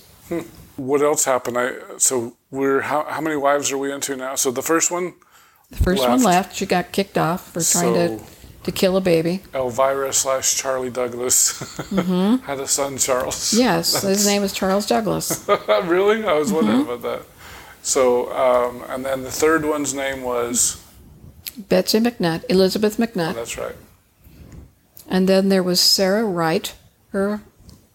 What 0.75 1.01
else 1.01 1.25
happened? 1.25 1.57
I 1.57 1.73
so 1.97 2.33
we're 2.51 2.81
how 2.81 3.03
how 3.05 3.19
many 3.19 3.35
wives 3.35 3.71
are 3.71 3.79
we 3.79 3.91
into 3.91 4.15
now? 4.15 4.35
So 4.35 4.51
the 4.51 4.61
first 4.61 4.91
one 4.91 5.15
The 5.71 5.77
first 5.83 6.01
one 6.01 6.11
Left. 6.21 6.25
left. 6.25 6.55
She 6.55 6.67
got 6.67 6.91
kicked 6.91 7.17
off 7.17 7.47
for 7.51 7.61
trying 7.63 7.95
So- 7.95 8.17
to 8.19 8.23
kill 8.71 8.95
a 8.95 9.01
baby. 9.01 9.41
Elvira 9.55 10.13
slash 10.13 10.55
Charlie 10.55 10.91
Douglas 10.91 11.59
had 11.89 12.59
a 12.59 12.67
son, 12.67 12.97
Charles. 12.99 13.35
Mm-hmm. 13.53 13.59
Yes, 13.59 14.01
his 14.03 14.27
name 14.27 14.43
is 14.43 14.53
Charles 14.53 14.85
Douglas. 14.85 15.47
really? 15.85 16.23
I 16.23 16.33
was 16.33 16.51
wondering 16.51 16.81
Mm-hmm. 16.81 16.89
about 16.91 17.01
that. 17.01 17.25
So, 17.81 18.31
um, 18.33 18.83
and 18.89 19.03
then 19.03 19.23
the 19.23 19.31
third 19.31 19.65
one's 19.65 19.93
name 19.95 20.21
was. 20.21 20.83
Betsy 21.57 21.99
McNutt, 21.99 22.43
Elizabeth 22.49 22.97
McNutt. 22.97 23.33
That's 23.33 23.57
right. 23.57 23.75
And 25.07 25.27
then 25.27 25.49
there 25.49 25.63
was 25.63 25.81
Sarah 25.81 26.23
Wright. 26.25 26.75
Her 27.09 27.41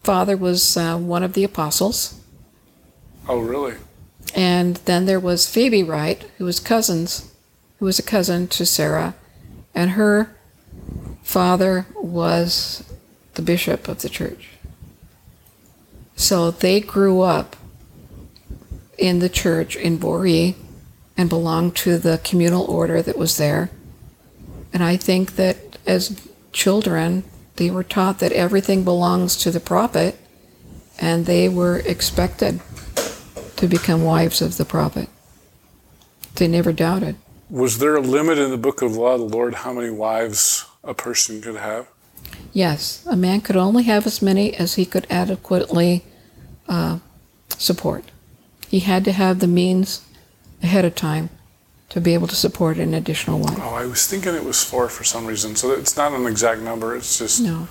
father 0.03 0.37
was 0.37 0.77
uh, 0.77 0.99
one 0.99 1.23
of 1.23 1.35
the 1.35 1.45
apostles. 1.45 2.21
Oh, 3.29 3.39
really? 3.41 3.75
And 4.35 4.77
then 4.85 5.07
there 5.07 5.21
was 5.21 5.49
Phoebe 5.49 5.83
Wright, 5.83 6.25
who 6.39 6.45
was 6.45 6.61
cousins, 6.61 7.33
who 7.79 7.87
was 7.87 7.99
a 7.99 8.03
cousin 8.03 8.49
to 8.49 8.67
Sarah, 8.67 9.15
and 9.75 9.91
her 9.93 10.36
father 11.27 11.87
was 11.97 12.85
the 13.35 13.43
bishop 13.43 13.89
of 13.89 14.01
the 14.01 14.09
church. 14.09 14.51
So 16.15 16.53
they 16.53 16.81
grew 16.81 17.21
up 17.21 17.57
in 18.97 19.19
the 19.19 19.29
church 19.29 19.75
in 19.75 19.99
Voree 19.99 20.55
and 21.17 21.29
belonged 21.29 21.75
to 21.77 21.99
the 21.99 22.21
communal 22.23 22.65
order 22.67 23.03
that 23.03 23.19
was 23.19 23.39
there. 23.39 23.71
And 24.73 24.85
I 24.85 24.97
think 24.97 25.35
that 25.35 25.57
as 25.85 26.17
children, 26.53 27.25
they 27.57 27.71
were 27.71 27.83
taught 27.83 28.21
that 28.21 28.33
everything 28.33 28.85
belongs 28.85 29.37
to 29.39 29.51
the 29.51 29.61
prophet, 29.61 30.17
and 30.99 31.27
they 31.27 31.49
were 31.49 31.81
expected 31.81 32.61
to 33.57 33.67
become 33.67 34.05
wives 34.05 34.41
of 34.41 34.59
the 34.59 34.65
prophet. 34.65 35.09
They 36.37 36.47
never 36.47 36.73
doubted. 36.73 37.17
Was 37.51 37.79
there 37.79 37.97
a 37.97 38.01
limit 38.01 38.39
in 38.39 38.51
the 38.51 38.57
book 38.57 38.81
of 38.81 38.97
law 38.97 39.19
the 39.19 39.25
Lord 39.25 39.55
how 39.55 39.73
many 39.73 39.91
wives 39.91 40.65
a 40.87 40.95
person 40.95 41.41
could 41.43 41.57
have? 41.57 41.89
Yes, 42.53 43.05
a 43.07 43.17
man 43.17 43.41
could 43.41 43.57
only 43.57 43.83
have 43.85 44.07
as 44.07 44.23
many 44.23 44.55
as 44.55 44.75
he 44.75 44.87
could 44.87 45.07
adequately 45.11 46.05
uh, 46.69 46.99
support. 47.59 48.05
He 48.69 48.81
had 48.81 49.05
to 49.05 49.13
have 49.13 49.41
the 49.41 49.47
means 49.47 50.03
ahead 50.63 50.85
of 50.85 50.95
time 50.95 51.29
to 51.91 52.01
be 52.01 52.15
able 52.15 52.27
to 52.27 52.35
support 52.35 52.79
an 52.79 52.95
additional 52.95 53.39
one. 53.39 53.55
Oh, 53.61 53.75
I 53.75 53.87
was 53.87 54.07
thinking 54.07 54.35
it 54.35 54.45
was 54.45 54.65
four 54.65 54.89
for 54.89 55.05
some 55.05 55.27
reason. 55.27 55.55
So 55.55 55.73
it's 55.73 55.97
not 55.97 56.13
an 56.13 56.27
exact 56.27 56.63
number. 56.63 56.97
It's 56.97 57.19
just. 57.19 57.41
No, 57.43 57.69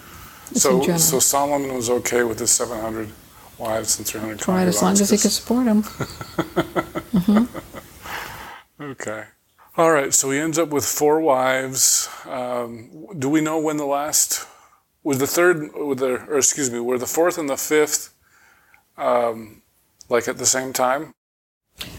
it's 0.51 0.61
so, 0.61 0.81
so 0.97 1.19
Solomon 1.19 1.73
was 1.73 1.89
okay 1.89 2.23
with 2.23 2.39
his 2.39 2.51
700 2.51 3.09
wives 3.57 3.97
and 3.97 4.07
300 4.07 4.39
concubines. 4.39 4.47
right, 4.47 4.67
as 4.67 4.81
long 4.81 4.93
as 4.93 5.09
he 5.09 5.17
could 5.17 5.31
support 5.31 5.65
them. 5.65 5.83
Okay. 8.79 9.23
All 9.77 9.91
right. 9.91 10.13
So 10.13 10.31
he 10.31 10.39
ends 10.39 10.57
up 10.57 10.69
with 10.69 10.85
four 10.85 11.19
wives. 11.19 12.09
Um, 12.25 13.07
do 13.17 13.29
we 13.29 13.41
know 13.41 13.59
when 13.59 13.77
the 13.77 13.85
last 13.85 14.47
was 15.03 15.19
the 15.19 15.27
third? 15.27 15.73
With 15.73 15.99
the, 15.99 16.25
or 16.27 16.37
excuse 16.37 16.71
me, 16.71 16.79
were 16.79 16.97
the 16.97 17.05
fourth 17.05 17.37
and 17.37 17.49
the 17.49 17.57
fifth, 17.57 18.13
um, 18.97 19.61
like 20.09 20.27
at 20.27 20.37
the 20.37 20.45
same 20.45 20.71
time? 20.71 21.13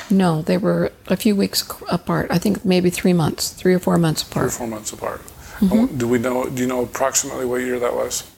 No, 0.09 0.41
they 0.41 0.57
were 0.57 0.91
a 1.09 1.17
few 1.17 1.37
weeks 1.37 1.69
apart. 1.91 2.29
I 2.31 2.39
think 2.39 2.65
maybe 2.65 2.89
three 2.89 3.13
months, 3.13 3.51
three 3.51 3.75
or 3.75 3.79
four 3.79 3.99
months 3.99 4.23
apart. 4.23 4.51
Three 4.51 4.57
or 4.57 4.59
four 4.59 4.67
months 4.69 4.93
apart. 4.93 5.21
Mm-hmm. 5.61 5.99
Do 5.99 6.09
we 6.09 6.19
know? 6.19 6.49
Do 6.49 6.63
you 6.63 6.69
know 6.69 6.83
approximately 6.83 7.45
what 7.45 7.61
year 7.61 7.79
that 7.79 7.95
was? 7.95 8.31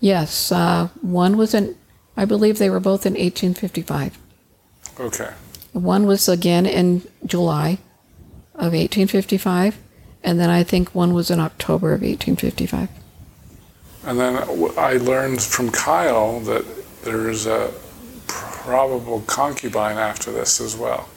Yes, 0.00 0.52
uh, 0.52 0.88
one 1.00 1.36
was 1.36 1.54
in, 1.54 1.76
I 2.16 2.24
believe 2.24 2.58
they 2.58 2.70
were 2.70 2.80
both 2.80 3.04
in 3.04 3.14
1855. 3.14 4.18
Okay. 5.00 5.32
One 5.72 6.06
was 6.06 6.28
again 6.28 6.66
in 6.66 7.02
July 7.26 7.78
of 8.58 8.72
1855, 8.72 9.78
and 10.24 10.40
then 10.40 10.50
I 10.50 10.64
think 10.64 10.94
one 10.94 11.14
was 11.14 11.30
in 11.30 11.38
October 11.38 11.92
of 11.92 12.02
1855. 12.02 12.88
And 14.04 14.18
then 14.18 14.36
I 14.76 14.94
learned 14.94 15.40
from 15.40 15.70
Kyle 15.70 16.40
that 16.40 16.64
there 17.04 17.30
is 17.30 17.46
a 17.46 17.72
probable 18.26 19.20
concubine 19.22 19.96
after 19.96 20.32
this 20.32 20.60
as 20.60 20.76
well. 20.76 21.08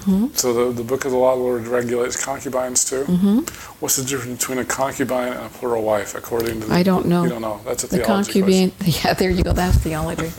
Mm-hmm. 0.00 0.28
So 0.34 0.52
the, 0.54 0.72
the 0.72 0.82
book 0.82 1.04
of 1.04 1.10
the 1.10 1.18
law 1.18 1.34
of 1.34 1.38
the 1.38 1.44
Lord 1.44 1.66
regulates 1.66 2.22
concubines 2.22 2.84
too. 2.84 3.04
Mm-hmm. 3.04 3.38
What's 3.80 3.96
the 3.96 4.04
difference 4.04 4.38
between 4.38 4.58
a 4.58 4.64
concubine 4.64 5.34
and 5.34 5.44
a 5.44 5.48
plural 5.50 5.82
wife, 5.82 6.14
according 6.14 6.62
to 6.62 6.66
the, 6.68 6.74
I 6.74 6.82
don't 6.82 7.06
know. 7.06 7.24
You 7.24 7.28
don't 7.28 7.42
know. 7.42 7.60
That's 7.66 7.84
a 7.84 7.86
The 7.86 7.98
theology 7.98 8.40
concubine, 8.40 8.72
yeah, 9.04 9.12
there 9.12 9.30
you 9.30 9.44
go, 9.44 9.52
that's 9.52 9.76
theology. 9.76 10.28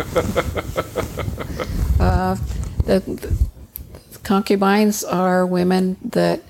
uh, 1.99 2.35
the 2.85 3.37
concubines 4.23 5.03
are 5.03 5.45
women 5.45 5.97
that 6.03 6.41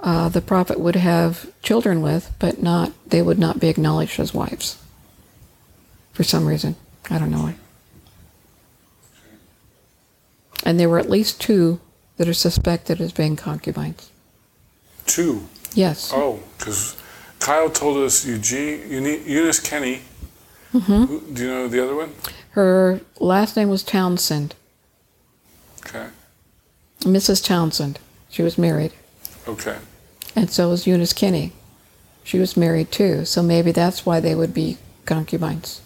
uh, 0.00 0.28
the 0.28 0.40
prophet 0.40 0.78
would 0.78 0.96
have 0.96 1.50
children 1.62 2.02
with, 2.02 2.32
but 2.38 2.62
not, 2.62 2.92
they 3.08 3.22
would 3.22 3.38
not 3.38 3.58
be 3.60 3.68
acknowledged 3.68 4.20
as 4.20 4.34
wives 4.34 4.78
for 6.12 6.22
some 6.22 6.46
reason. 6.46 6.76
I 7.10 7.18
don't 7.18 7.30
know 7.30 7.42
why. 7.42 7.54
And 10.64 10.80
there 10.80 10.88
were 10.88 10.98
at 10.98 11.10
least 11.10 11.40
two 11.40 11.80
that 12.16 12.28
are 12.28 12.34
suspected 12.34 13.00
as 13.00 13.12
being 13.12 13.36
concubines. 13.36 14.10
Two. 15.06 15.46
Yes. 15.74 16.10
Oh, 16.14 16.40
because 16.58 16.96
Kyle 17.38 17.70
told 17.70 17.98
us 17.98 18.24
Eugene, 18.26 18.80
Euni- 18.88 19.26
Eunice 19.26 19.60
Kinney. 19.60 20.00
Mm-hmm. 20.72 21.04
Who, 21.04 21.20
do 21.32 21.42
you 21.44 21.48
know 21.50 21.68
the 21.68 21.82
other 21.82 21.94
one? 21.94 22.12
Her 22.50 23.00
last 23.20 23.56
name 23.56 23.68
was 23.68 23.82
Townsend, 23.82 24.54
Okay. 25.86 26.08
Mrs. 27.06 27.44
Townsend. 27.44 27.98
She 28.28 28.42
was 28.42 28.58
married. 28.58 28.92
Okay. 29.48 29.78
And 30.34 30.50
so 30.50 30.68
was 30.68 30.86
Eunice 30.86 31.12
Kinney. 31.12 31.52
She 32.24 32.38
was 32.38 32.56
married 32.56 32.90
too, 32.90 33.24
so 33.24 33.42
maybe 33.42 33.72
that's 33.72 34.04
why 34.04 34.20
they 34.20 34.34
would 34.34 34.52
be 34.52 34.78
concubines. 35.04 35.80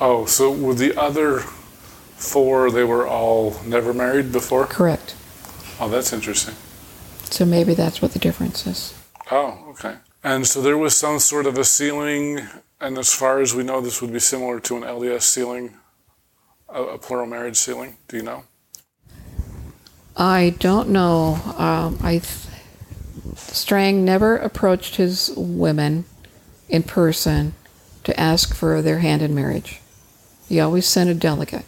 Oh, 0.00 0.24
so 0.24 0.50
were 0.50 0.74
the 0.74 0.98
other 0.98 1.40
four? 1.40 2.70
They 2.70 2.84
were 2.84 3.06
all 3.06 3.60
never 3.66 3.92
married 3.92 4.32
before. 4.32 4.66
Correct. 4.66 5.14
Oh, 5.78 5.88
that's 5.88 6.12
interesting. 6.12 6.54
So 7.24 7.44
maybe 7.44 7.74
that's 7.74 8.00
what 8.00 8.12
the 8.12 8.18
difference 8.18 8.66
is. 8.66 8.94
Oh, 9.30 9.66
okay. 9.70 9.96
And 10.24 10.46
so 10.46 10.60
there 10.60 10.78
was 10.78 10.96
some 10.96 11.18
sort 11.18 11.46
of 11.46 11.56
a 11.56 11.64
sealing, 11.64 12.40
and 12.80 12.98
as 12.98 13.12
far 13.12 13.40
as 13.40 13.54
we 13.54 13.62
know, 13.62 13.80
this 13.80 14.02
would 14.02 14.12
be 14.12 14.18
similar 14.18 14.58
to 14.60 14.76
an 14.76 14.82
LDS 14.82 15.22
sealing, 15.22 15.76
a, 16.68 16.82
a 16.82 16.98
plural 16.98 17.26
marriage 17.26 17.56
sealing. 17.56 17.96
Do 18.08 18.16
you 18.16 18.22
know? 18.22 18.44
I 20.16 20.56
don't 20.58 20.90
know. 20.90 21.34
Um, 21.56 21.98
I 22.02 22.18
th- 22.18 22.46
Strang 23.36 24.04
never 24.04 24.36
approached 24.36 24.96
his 24.96 25.32
women 25.36 26.04
in 26.68 26.82
person 26.82 27.54
to 28.04 28.18
ask 28.18 28.54
for 28.54 28.82
their 28.82 28.98
hand 28.98 29.22
in 29.22 29.34
marriage. 29.34 29.80
He 30.48 30.60
always 30.60 30.86
sent 30.86 31.10
a 31.10 31.14
delegate, 31.14 31.64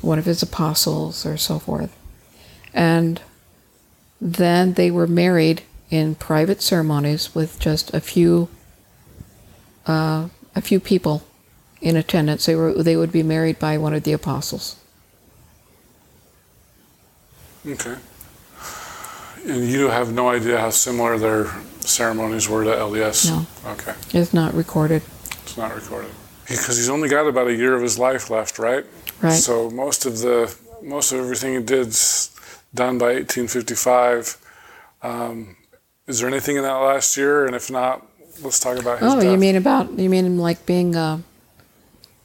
one 0.00 0.18
of 0.18 0.24
his 0.24 0.42
apostles 0.42 1.26
or 1.26 1.36
so 1.36 1.58
forth. 1.58 1.96
And 2.72 3.20
then 4.20 4.74
they 4.74 4.90
were 4.90 5.06
married 5.06 5.62
in 5.90 6.14
private 6.14 6.62
ceremonies 6.62 7.34
with 7.34 7.58
just 7.58 7.92
a 7.92 8.00
few 8.00 8.48
uh, 9.86 10.28
a 10.54 10.60
few 10.60 10.78
people 10.78 11.22
in 11.80 11.96
attendance. 11.96 12.46
They 12.46 12.54
were 12.54 12.82
they 12.82 12.96
would 12.96 13.12
be 13.12 13.22
married 13.22 13.58
by 13.58 13.78
one 13.78 13.94
of 13.94 14.04
the 14.04 14.12
apostles. 14.12 14.76
Okay. 17.66 17.96
And 19.46 19.68
you 19.68 19.88
have 19.88 20.12
no 20.12 20.28
idea 20.28 20.58
how 20.58 20.70
similar 20.70 21.18
their 21.18 21.46
ceremonies 21.80 22.48
were 22.48 22.64
to 22.64 22.70
LDS? 22.70 23.30
No. 23.30 23.46
Okay. 23.72 23.94
It's 24.12 24.34
not 24.34 24.54
recorded. 24.54 25.02
It's 25.42 25.56
not 25.56 25.74
recorded. 25.74 26.10
Because 26.48 26.76
he's 26.76 26.88
only 26.90 27.08
got 27.08 27.26
about 27.26 27.46
a 27.48 27.54
year 27.54 27.74
of 27.74 27.82
his 27.82 27.98
life 27.98 28.28
left, 28.28 28.58
right? 28.58 28.84
Right. 29.22 29.32
So 29.32 29.70
most 29.70 30.04
of 30.04 30.18
the 30.18 30.54
most 30.82 31.12
of 31.12 31.20
everything 31.20 31.54
he 31.54 31.62
did's 31.62 32.30
done 32.74 32.98
by 32.98 33.14
1855. 33.14 34.36
Um, 35.02 35.56
is 36.06 36.20
there 36.20 36.28
anything 36.28 36.56
in 36.56 36.62
that 36.62 36.74
last 36.74 37.16
year? 37.16 37.46
And 37.46 37.54
if 37.54 37.70
not, 37.70 38.06
let's 38.42 38.58
talk 38.58 38.78
about 38.78 38.98
his 38.98 39.12
Oh, 39.12 39.20
death. 39.20 39.30
you 39.30 39.36
mean 39.38 39.56
about 39.56 39.90
you 39.98 40.10
mean 40.10 40.38
like 40.38 40.66
being 40.66 40.96
a, 40.96 41.22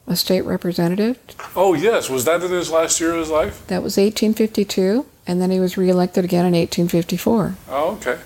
a 0.06 0.16
state 0.16 0.42
representative? 0.42 1.18
Oh 1.54 1.74
yes, 1.74 2.10
was 2.10 2.24
that 2.24 2.42
in 2.42 2.50
his 2.50 2.70
last 2.70 3.00
year 3.00 3.12
of 3.12 3.18
his 3.20 3.30
life? 3.30 3.66
That 3.68 3.82
was 3.82 3.96
1852, 3.96 5.06
and 5.26 5.40
then 5.40 5.50
he 5.50 5.60
was 5.60 5.76
reelected 5.76 6.24
again 6.24 6.46
in 6.46 6.52
1854. 6.52 7.56
Oh, 7.68 7.92
okay. 7.96 8.18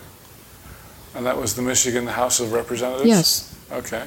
And 1.14 1.26
that 1.26 1.36
was 1.36 1.56
the 1.56 1.62
Michigan 1.62 2.06
House 2.06 2.40
of 2.40 2.52
Representatives. 2.52 3.08
Yes. 3.08 3.56
Okay. 3.72 4.04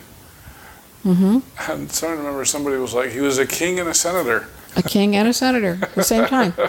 Mm-hmm. 1.04 1.40
I'm 1.70 1.90
starting 1.90 2.20
to 2.20 2.24
remember 2.24 2.46
somebody 2.46 2.78
was 2.78 2.94
like 2.94 3.12
he 3.12 3.20
was 3.20 3.38
a 3.38 3.46
king 3.46 3.80
and 3.80 3.90
a 3.90 3.94
senator. 3.94 4.48
A 4.76 4.84
king 4.84 5.16
and 5.16 5.28
a 5.28 5.34
senator 5.34 5.80
at 5.82 5.96
the 5.96 6.04
same 6.04 6.26
time. 6.26 6.54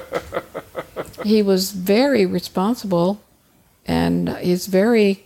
He 1.25 1.43
was 1.43 1.73
very 1.73 2.27
responsible, 2.27 3.23
and 3.87 4.29
he's 4.39 4.67
very 4.67 5.25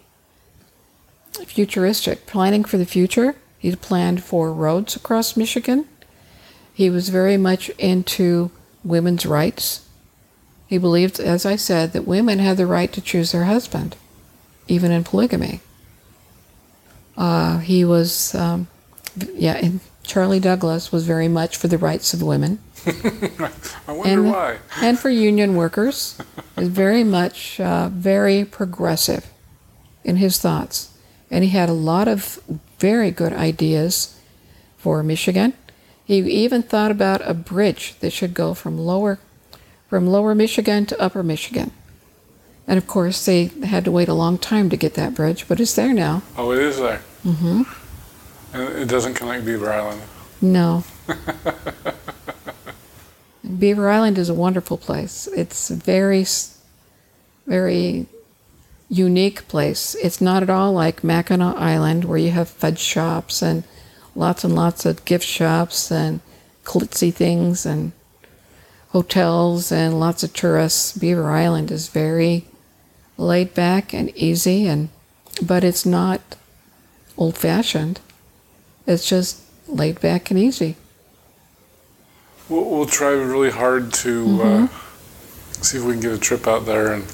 futuristic, 1.44 2.24
planning 2.26 2.62
for 2.62 2.78
the 2.78 2.86
future. 2.86 3.34
He 3.58 3.74
planned 3.74 4.22
for 4.22 4.52
roads 4.52 4.94
across 4.94 5.36
Michigan. 5.36 5.86
He 6.72 6.88
was 6.88 7.08
very 7.08 7.36
much 7.36 7.70
into 7.70 8.52
women's 8.84 9.26
rights 9.26 9.87
He 10.68 10.76
believed, 10.76 11.18
as 11.18 11.46
I 11.46 11.56
said, 11.56 11.92
that 11.92 12.06
women 12.06 12.38
had 12.40 12.58
the 12.58 12.66
right 12.66 12.92
to 12.92 13.00
choose 13.00 13.32
their 13.32 13.44
husband, 13.44 13.96
even 14.68 14.92
in 14.92 15.02
polygamy. 15.02 15.60
Uh, 17.16 17.58
he 17.58 17.86
was, 17.86 18.34
um, 18.34 18.68
yeah, 19.34 19.54
and 19.54 19.80
Charlie 20.02 20.40
Douglas 20.40 20.92
was 20.92 21.06
very 21.06 21.26
much 21.26 21.56
for 21.56 21.68
the 21.68 21.78
rights 21.78 22.12
of 22.12 22.22
women. 22.22 22.58
I 22.86 23.92
wonder 23.92 24.12
and, 24.12 24.30
why. 24.30 24.58
and 24.82 24.98
for 24.98 25.08
union 25.08 25.56
workers, 25.56 26.20
is 26.58 26.68
very 26.68 27.02
much 27.02 27.58
uh, 27.58 27.88
very 27.88 28.44
progressive 28.44 29.26
in 30.04 30.16
his 30.16 30.38
thoughts, 30.38 30.92
and 31.30 31.44
he 31.44 31.50
had 31.50 31.70
a 31.70 31.74
lot 31.74 32.08
of 32.08 32.40
very 32.78 33.10
good 33.10 33.32
ideas 33.32 34.20
for 34.76 35.02
Michigan. 35.02 35.54
He 36.04 36.18
even 36.18 36.62
thought 36.62 36.90
about 36.90 37.26
a 37.28 37.34
bridge 37.34 37.94
that 38.00 38.12
should 38.12 38.34
go 38.34 38.54
from 38.54 38.78
lower 38.78 39.18
from 39.88 40.06
lower 40.06 40.34
Michigan 40.34 40.86
to 40.86 41.00
upper 41.00 41.22
Michigan. 41.22 41.72
And 42.66 42.76
of 42.76 42.86
course, 42.86 43.24
they 43.24 43.46
had 43.64 43.84
to 43.86 43.90
wait 43.90 44.08
a 44.08 44.14
long 44.14 44.36
time 44.36 44.68
to 44.70 44.76
get 44.76 44.94
that 44.94 45.14
bridge, 45.14 45.48
but 45.48 45.58
it's 45.58 45.74
there 45.74 45.94
now. 45.94 46.22
Oh, 46.36 46.52
it 46.52 46.58
is 46.58 46.78
there. 46.78 47.02
Mm-hmm. 47.24 47.62
And 48.52 48.78
it 48.78 48.88
doesn't 48.88 49.14
connect 49.14 49.46
Beaver 49.46 49.72
Island. 49.72 50.02
No. 50.42 50.84
Beaver 53.58 53.88
Island 53.88 54.18
is 54.18 54.28
a 54.28 54.34
wonderful 54.34 54.76
place. 54.76 55.26
It's 55.34 55.70
a 55.70 55.74
very, 55.74 56.26
very 57.46 58.06
unique 58.90 59.48
place. 59.48 59.94
It's 60.02 60.20
not 60.20 60.42
at 60.42 60.50
all 60.50 60.72
like 60.72 61.02
Mackinac 61.02 61.56
Island, 61.56 62.04
where 62.04 62.18
you 62.18 62.30
have 62.32 62.48
fudge 62.48 62.78
shops 62.78 63.42
and 63.42 63.64
lots 64.14 64.44
and 64.44 64.54
lots 64.54 64.84
of 64.84 65.04
gift 65.06 65.24
shops 65.24 65.90
and 65.90 66.20
glitzy 66.64 67.12
things 67.12 67.64
and 67.64 67.92
hotels 68.88 69.70
and 69.72 69.98
lots 70.00 70.22
of 70.22 70.32
tourists. 70.32 70.96
Beaver 70.96 71.30
Island 71.30 71.70
is 71.70 71.88
very 71.88 72.46
laid 73.16 73.54
back 73.54 73.92
and 73.92 74.10
easy, 74.16 74.66
and 74.66 74.88
but 75.42 75.64
it's 75.64 75.84
not 75.86 76.20
old 77.16 77.36
fashioned. 77.36 78.00
It's 78.86 79.08
just 79.08 79.42
laid 79.66 80.00
back 80.00 80.30
and 80.30 80.38
easy. 80.38 80.76
We'll, 82.48 82.64
we'll 82.64 82.86
try 82.86 83.10
really 83.10 83.50
hard 83.50 83.92
to 83.94 84.24
Mm-hmm. 84.24 84.64
uh, 84.64 85.62
see 85.62 85.76
if 85.78 85.84
we 85.84 85.92
can 85.92 86.00
get 86.00 86.12
a 86.12 86.18
trip 86.18 86.46
out 86.46 86.64
there. 86.66 86.92
And 86.94 87.04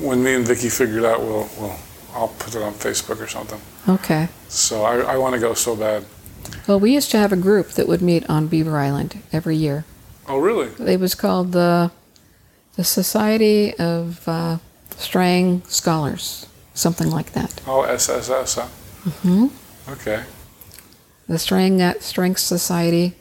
when 0.00 0.22
me 0.24 0.34
and 0.34 0.46
Vicky 0.46 0.68
figure 0.68 0.98
it 0.98 1.04
out, 1.04 1.20
we'll, 1.20 1.48
we'll 1.58 1.76
I'll 2.14 2.28
put 2.28 2.54
it 2.54 2.62
on 2.62 2.72
Facebook 2.74 3.20
or 3.20 3.28
something. 3.28 3.60
Okay. 3.88 4.28
So 4.48 4.82
I, 4.82 5.14
I 5.14 5.16
want 5.16 5.34
to 5.34 5.40
go 5.40 5.54
so 5.54 5.74
bad. 5.76 6.04
Well, 6.66 6.78
we 6.80 6.92
used 6.92 7.10
to 7.12 7.18
have 7.18 7.32
a 7.32 7.36
group 7.36 7.68
that 7.70 7.86
would 7.88 8.02
meet 8.02 8.28
on 8.28 8.48
Beaver 8.48 8.76
Island 8.76 9.22
every 9.32 9.56
year. 9.56 9.84
Oh, 10.28 10.38
really? 10.38 10.68
It 10.92 11.00
was 11.00 11.14
called 11.14 11.52
the 11.52 11.90
the 12.76 12.84
Society 12.84 13.74
of 13.74 14.26
uh, 14.26 14.56
Strang 14.96 15.62
Scholars, 15.66 16.46
something 16.74 17.10
like 17.10 17.32
that. 17.32 17.60
Oh, 17.66 17.82
SSS. 17.82 18.54
Huh? 18.54 18.66
hmm 19.22 19.48
Okay. 19.88 20.22
The 21.28 21.38
Strang 21.38 21.80
Strength 22.00 22.38
Society, 22.40 23.14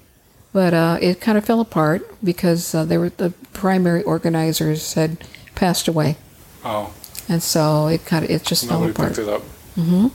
but 0.54 0.74
uh, 0.74 0.98
it 1.02 1.20
kind 1.22 1.38
of 1.38 1.46
fell 1.46 1.60
apart 1.60 2.02
because 2.24 2.74
uh, 2.76 2.86
they 2.86 2.98
were 2.98 3.10
the 3.10 3.32
primary 3.54 4.04
organizers 4.04 4.94
had 4.94 5.18
passed 5.56 5.88
away, 5.88 6.18
Oh, 6.64 6.94
and 7.28 7.42
so 7.44 7.88
it 7.88 8.06
kind 8.06 8.24
of 8.26 8.32
it 8.32 8.44
just 8.44 8.68
fell 8.68 8.80
nobody 8.82 8.92
apart. 8.92 9.10
picked 9.16 9.28
it 9.28 9.30
up. 9.30 9.42
hmm 9.76 10.08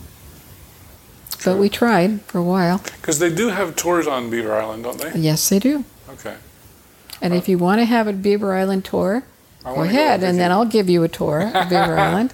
But 1.44 1.58
we 1.58 1.68
tried 1.68 2.22
for 2.22 2.38
a 2.38 2.42
while. 2.42 2.78
Because 3.00 3.18
they 3.18 3.30
do 3.34 3.48
have 3.48 3.76
tours 3.76 4.06
on 4.06 4.30
Beaver 4.30 4.54
Island, 4.54 4.84
don't 4.84 4.98
they? 4.98 5.12
Yes, 5.18 5.48
they 5.48 5.58
do. 5.58 5.84
Okay. 6.10 6.36
And 7.22 7.34
if 7.34 7.48
you 7.48 7.58
want 7.58 7.80
to 7.80 7.84
have 7.84 8.06
a 8.06 8.12
Beaver 8.12 8.54
Island 8.54 8.84
tour, 8.84 9.22
Go 9.64 9.74
wanna 9.74 9.90
go 9.92 9.98
ahead, 9.98 10.22
and 10.22 10.38
then. 10.38 10.52
I'll 10.52 10.64
give 10.66 10.88
you 10.88 11.02
a 11.02 11.08
tour 11.08 11.40
of 11.42 11.52
Beaver 11.70 11.98
Island, 11.98 12.32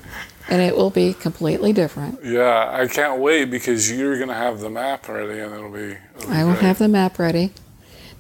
and 0.49 0.61
it 0.61 0.77
will 0.77 0.91
be 0.91 1.15
completely 1.15 1.73
different. 1.73 2.23
Yeah, 2.25 2.71
I 2.73 2.87
can't 2.89 3.21
wait 3.21 3.47
because 3.47 3.91
you're 3.91 4.19
gonna 4.19 4.35
have 4.35 4.61
the 4.61 4.69
map 4.71 5.09
ready, 5.09 5.39
and 5.41 5.55
it'll 5.55 5.71
be. 5.71 5.97
It'll 6.17 6.29
be 6.29 6.35
I 6.35 6.45
will 6.45 6.53
great. 6.53 6.63
have 6.63 6.79
the 6.79 6.89
map 6.89 7.19
ready. 7.19 7.53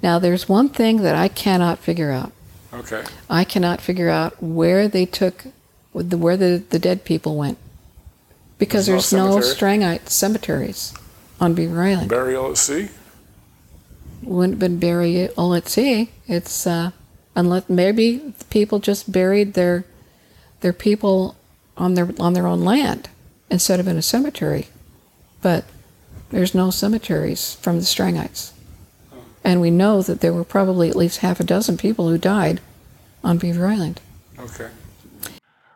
Now, 0.02 0.18
there's 0.18 0.48
one 0.48 0.68
thing 0.68 1.02
that 1.02 1.14
I 1.14 1.28
cannot 1.28 1.78
figure 1.78 2.10
out. 2.10 2.32
Okay. 2.72 3.04
I 3.28 3.44
cannot 3.44 3.80
figure 3.80 4.08
out 4.08 4.42
where 4.42 4.88
they 4.88 5.04
took, 5.04 5.44
where 5.92 6.36
the, 6.36 6.62
the 6.70 6.78
dead 6.78 7.04
people 7.04 7.36
went, 7.36 7.58
because 8.58 8.86
There's 8.86 9.10
there's, 9.10 9.12
no 9.12 9.36
no? 9.36 9.42
Strangite 9.44 10.08
cemeteries 10.08 10.94
on 11.40 11.52
Beaver 11.54 11.82
Island. 11.82 12.08
Burial 12.08 12.50
at 12.50 12.56
sea. 12.56 12.88
Wouldn't 14.22 14.54
have 14.54 14.60
been 14.60 14.78
buried 14.78 15.30
all 15.36 15.54
at 15.54 15.68
sea. 15.68 16.10
It's 16.26 16.66
uh, 16.66 16.92
unless 17.34 17.68
maybe 17.68 18.34
people 18.50 18.78
just 18.78 19.10
buried 19.10 19.54
their 19.54 19.84
their 20.60 20.72
people 20.72 21.36
on 21.76 21.94
their 21.94 22.10
on 22.18 22.32
their 22.32 22.46
own 22.46 22.60
land 22.60 23.08
instead 23.50 23.80
of 23.80 23.88
in 23.88 23.96
a 23.96 24.02
cemetery. 24.02 24.68
But 25.40 25.64
there's 26.30 26.54
no 26.54 26.70
cemeteries 26.70 27.56
from 27.56 27.76
the 27.76 27.82
Strangites, 27.82 28.52
and 29.42 29.60
we 29.60 29.70
know 29.70 30.02
that 30.02 30.20
there 30.20 30.32
were 30.32 30.44
probably 30.44 30.88
at 30.88 30.96
least 30.96 31.18
half 31.18 31.40
a 31.40 31.44
dozen 31.44 31.76
people 31.76 32.08
who 32.08 32.18
died 32.18 32.60
on 33.24 33.38
Beaver 33.38 33.66
Island. 33.66 34.00
Okay. 34.38 34.68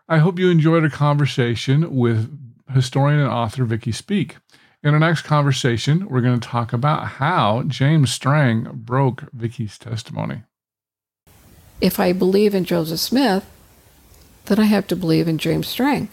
I 0.09 0.19
hope 0.19 0.39
you 0.39 0.51
enjoyed 0.51 0.85
our 0.85 0.91
conversation 0.91 1.97
with 1.97 2.31
historian 2.73 3.21
and 3.21 3.29
author 3.29 3.65
Vicky 3.65 3.93
Speek. 3.93 4.37
In 4.87 4.95
our 4.95 5.01
next 5.01 5.23
conversation, 5.23 6.09
we're 6.09 6.21
going 6.21 6.39
to 6.39 6.49
talk 6.49 6.73
about 6.73 7.09
how 7.09 7.65
James 7.65 8.13
Strang 8.13 8.69
broke 8.73 9.25
Vicky's 9.33 9.79
testimony. 9.79 10.45
If 11.81 11.99
I 11.99 12.13
believe 12.13 12.55
in 12.55 12.65
Joseph 12.65 13.01
Smith, 13.01 13.45
then 14.45 14.61
I 14.61 14.67
have 14.67 14.87
to 14.87 14.95
believe 14.95 15.27
in 15.27 15.39
James 15.39 15.67
Strang. 15.67 16.09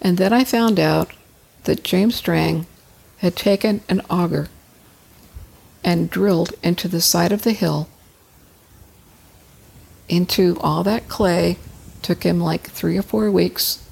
And 0.00 0.16
then 0.16 0.32
I 0.32 0.44
found 0.44 0.80
out 0.80 1.12
that 1.64 1.84
James 1.84 2.14
Strang 2.14 2.64
had 3.18 3.36
taken 3.36 3.82
an 3.90 4.00
auger 4.08 4.48
and 5.84 6.08
drilled 6.08 6.54
into 6.62 6.88
the 6.88 7.02
side 7.02 7.32
of 7.32 7.42
the 7.42 7.52
hill 7.52 7.86
into 10.08 10.58
all 10.60 10.82
that 10.84 11.06
clay. 11.06 11.58
Took 12.00 12.22
him 12.22 12.40
like 12.40 12.70
three 12.70 12.96
or 12.96 13.02
four 13.02 13.30
weeks 13.30 13.86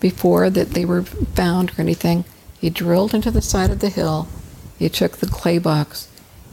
before 0.00 0.50
that 0.50 0.70
they 0.70 0.84
were 0.84 1.02
found 1.02 1.70
or 1.70 1.80
anything. 1.80 2.24
He 2.58 2.70
drilled 2.70 3.14
into 3.14 3.30
the 3.30 3.42
side 3.42 3.70
of 3.70 3.80
the 3.80 3.88
hill. 3.88 4.28
He 4.78 4.88
took 4.88 5.18
the 5.18 5.26
clay 5.26 5.58
box 5.58 6.08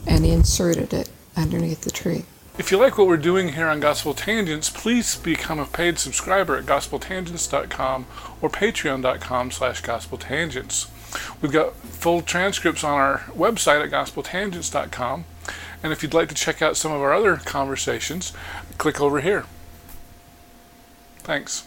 and 0.06 0.24
he 0.24 0.30
inserted 0.30 0.92
it 0.92 1.10
underneath 1.36 1.82
the 1.82 1.90
tree. 1.90 2.24
If 2.56 2.70
you 2.70 2.78
like 2.78 2.96
what 2.96 3.08
we're 3.08 3.16
doing 3.16 3.54
here 3.54 3.66
on 3.66 3.80
Gospel 3.80 4.14
Tangents, 4.14 4.70
please 4.70 5.16
become 5.16 5.58
a 5.58 5.66
paid 5.66 5.98
subscriber 5.98 6.56
at 6.56 6.66
gospeltangents.com 6.66 8.06
or 8.40 8.48
patreon.com 8.48 9.50
slash 9.50 9.82
gospeltangents. 9.82 10.88
We've 11.42 11.50
got 11.50 11.74
full 11.74 12.22
transcripts 12.22 12.84
on 12.84 12.94
our 12.94 13.18
website 13.36 13.84
at 13.84 13.90
gospeltangents.com. 13.90 15.24
And 15.82 15.92
if 15.92 16.02
you'd 16.02 16.14
like 16.14 16.28
to 16.28 16.34
check 16.34 16.62
out 16.62 16.76
some 16.76 16.92
of 16.92 17.00
our 17.00 17.12
other 17.12 17.36
conversations, 17.36 18.32
click 18.78 19.00
over 19.00 19.20
here. 19.20 19.46
Thanks. 21.18 21.66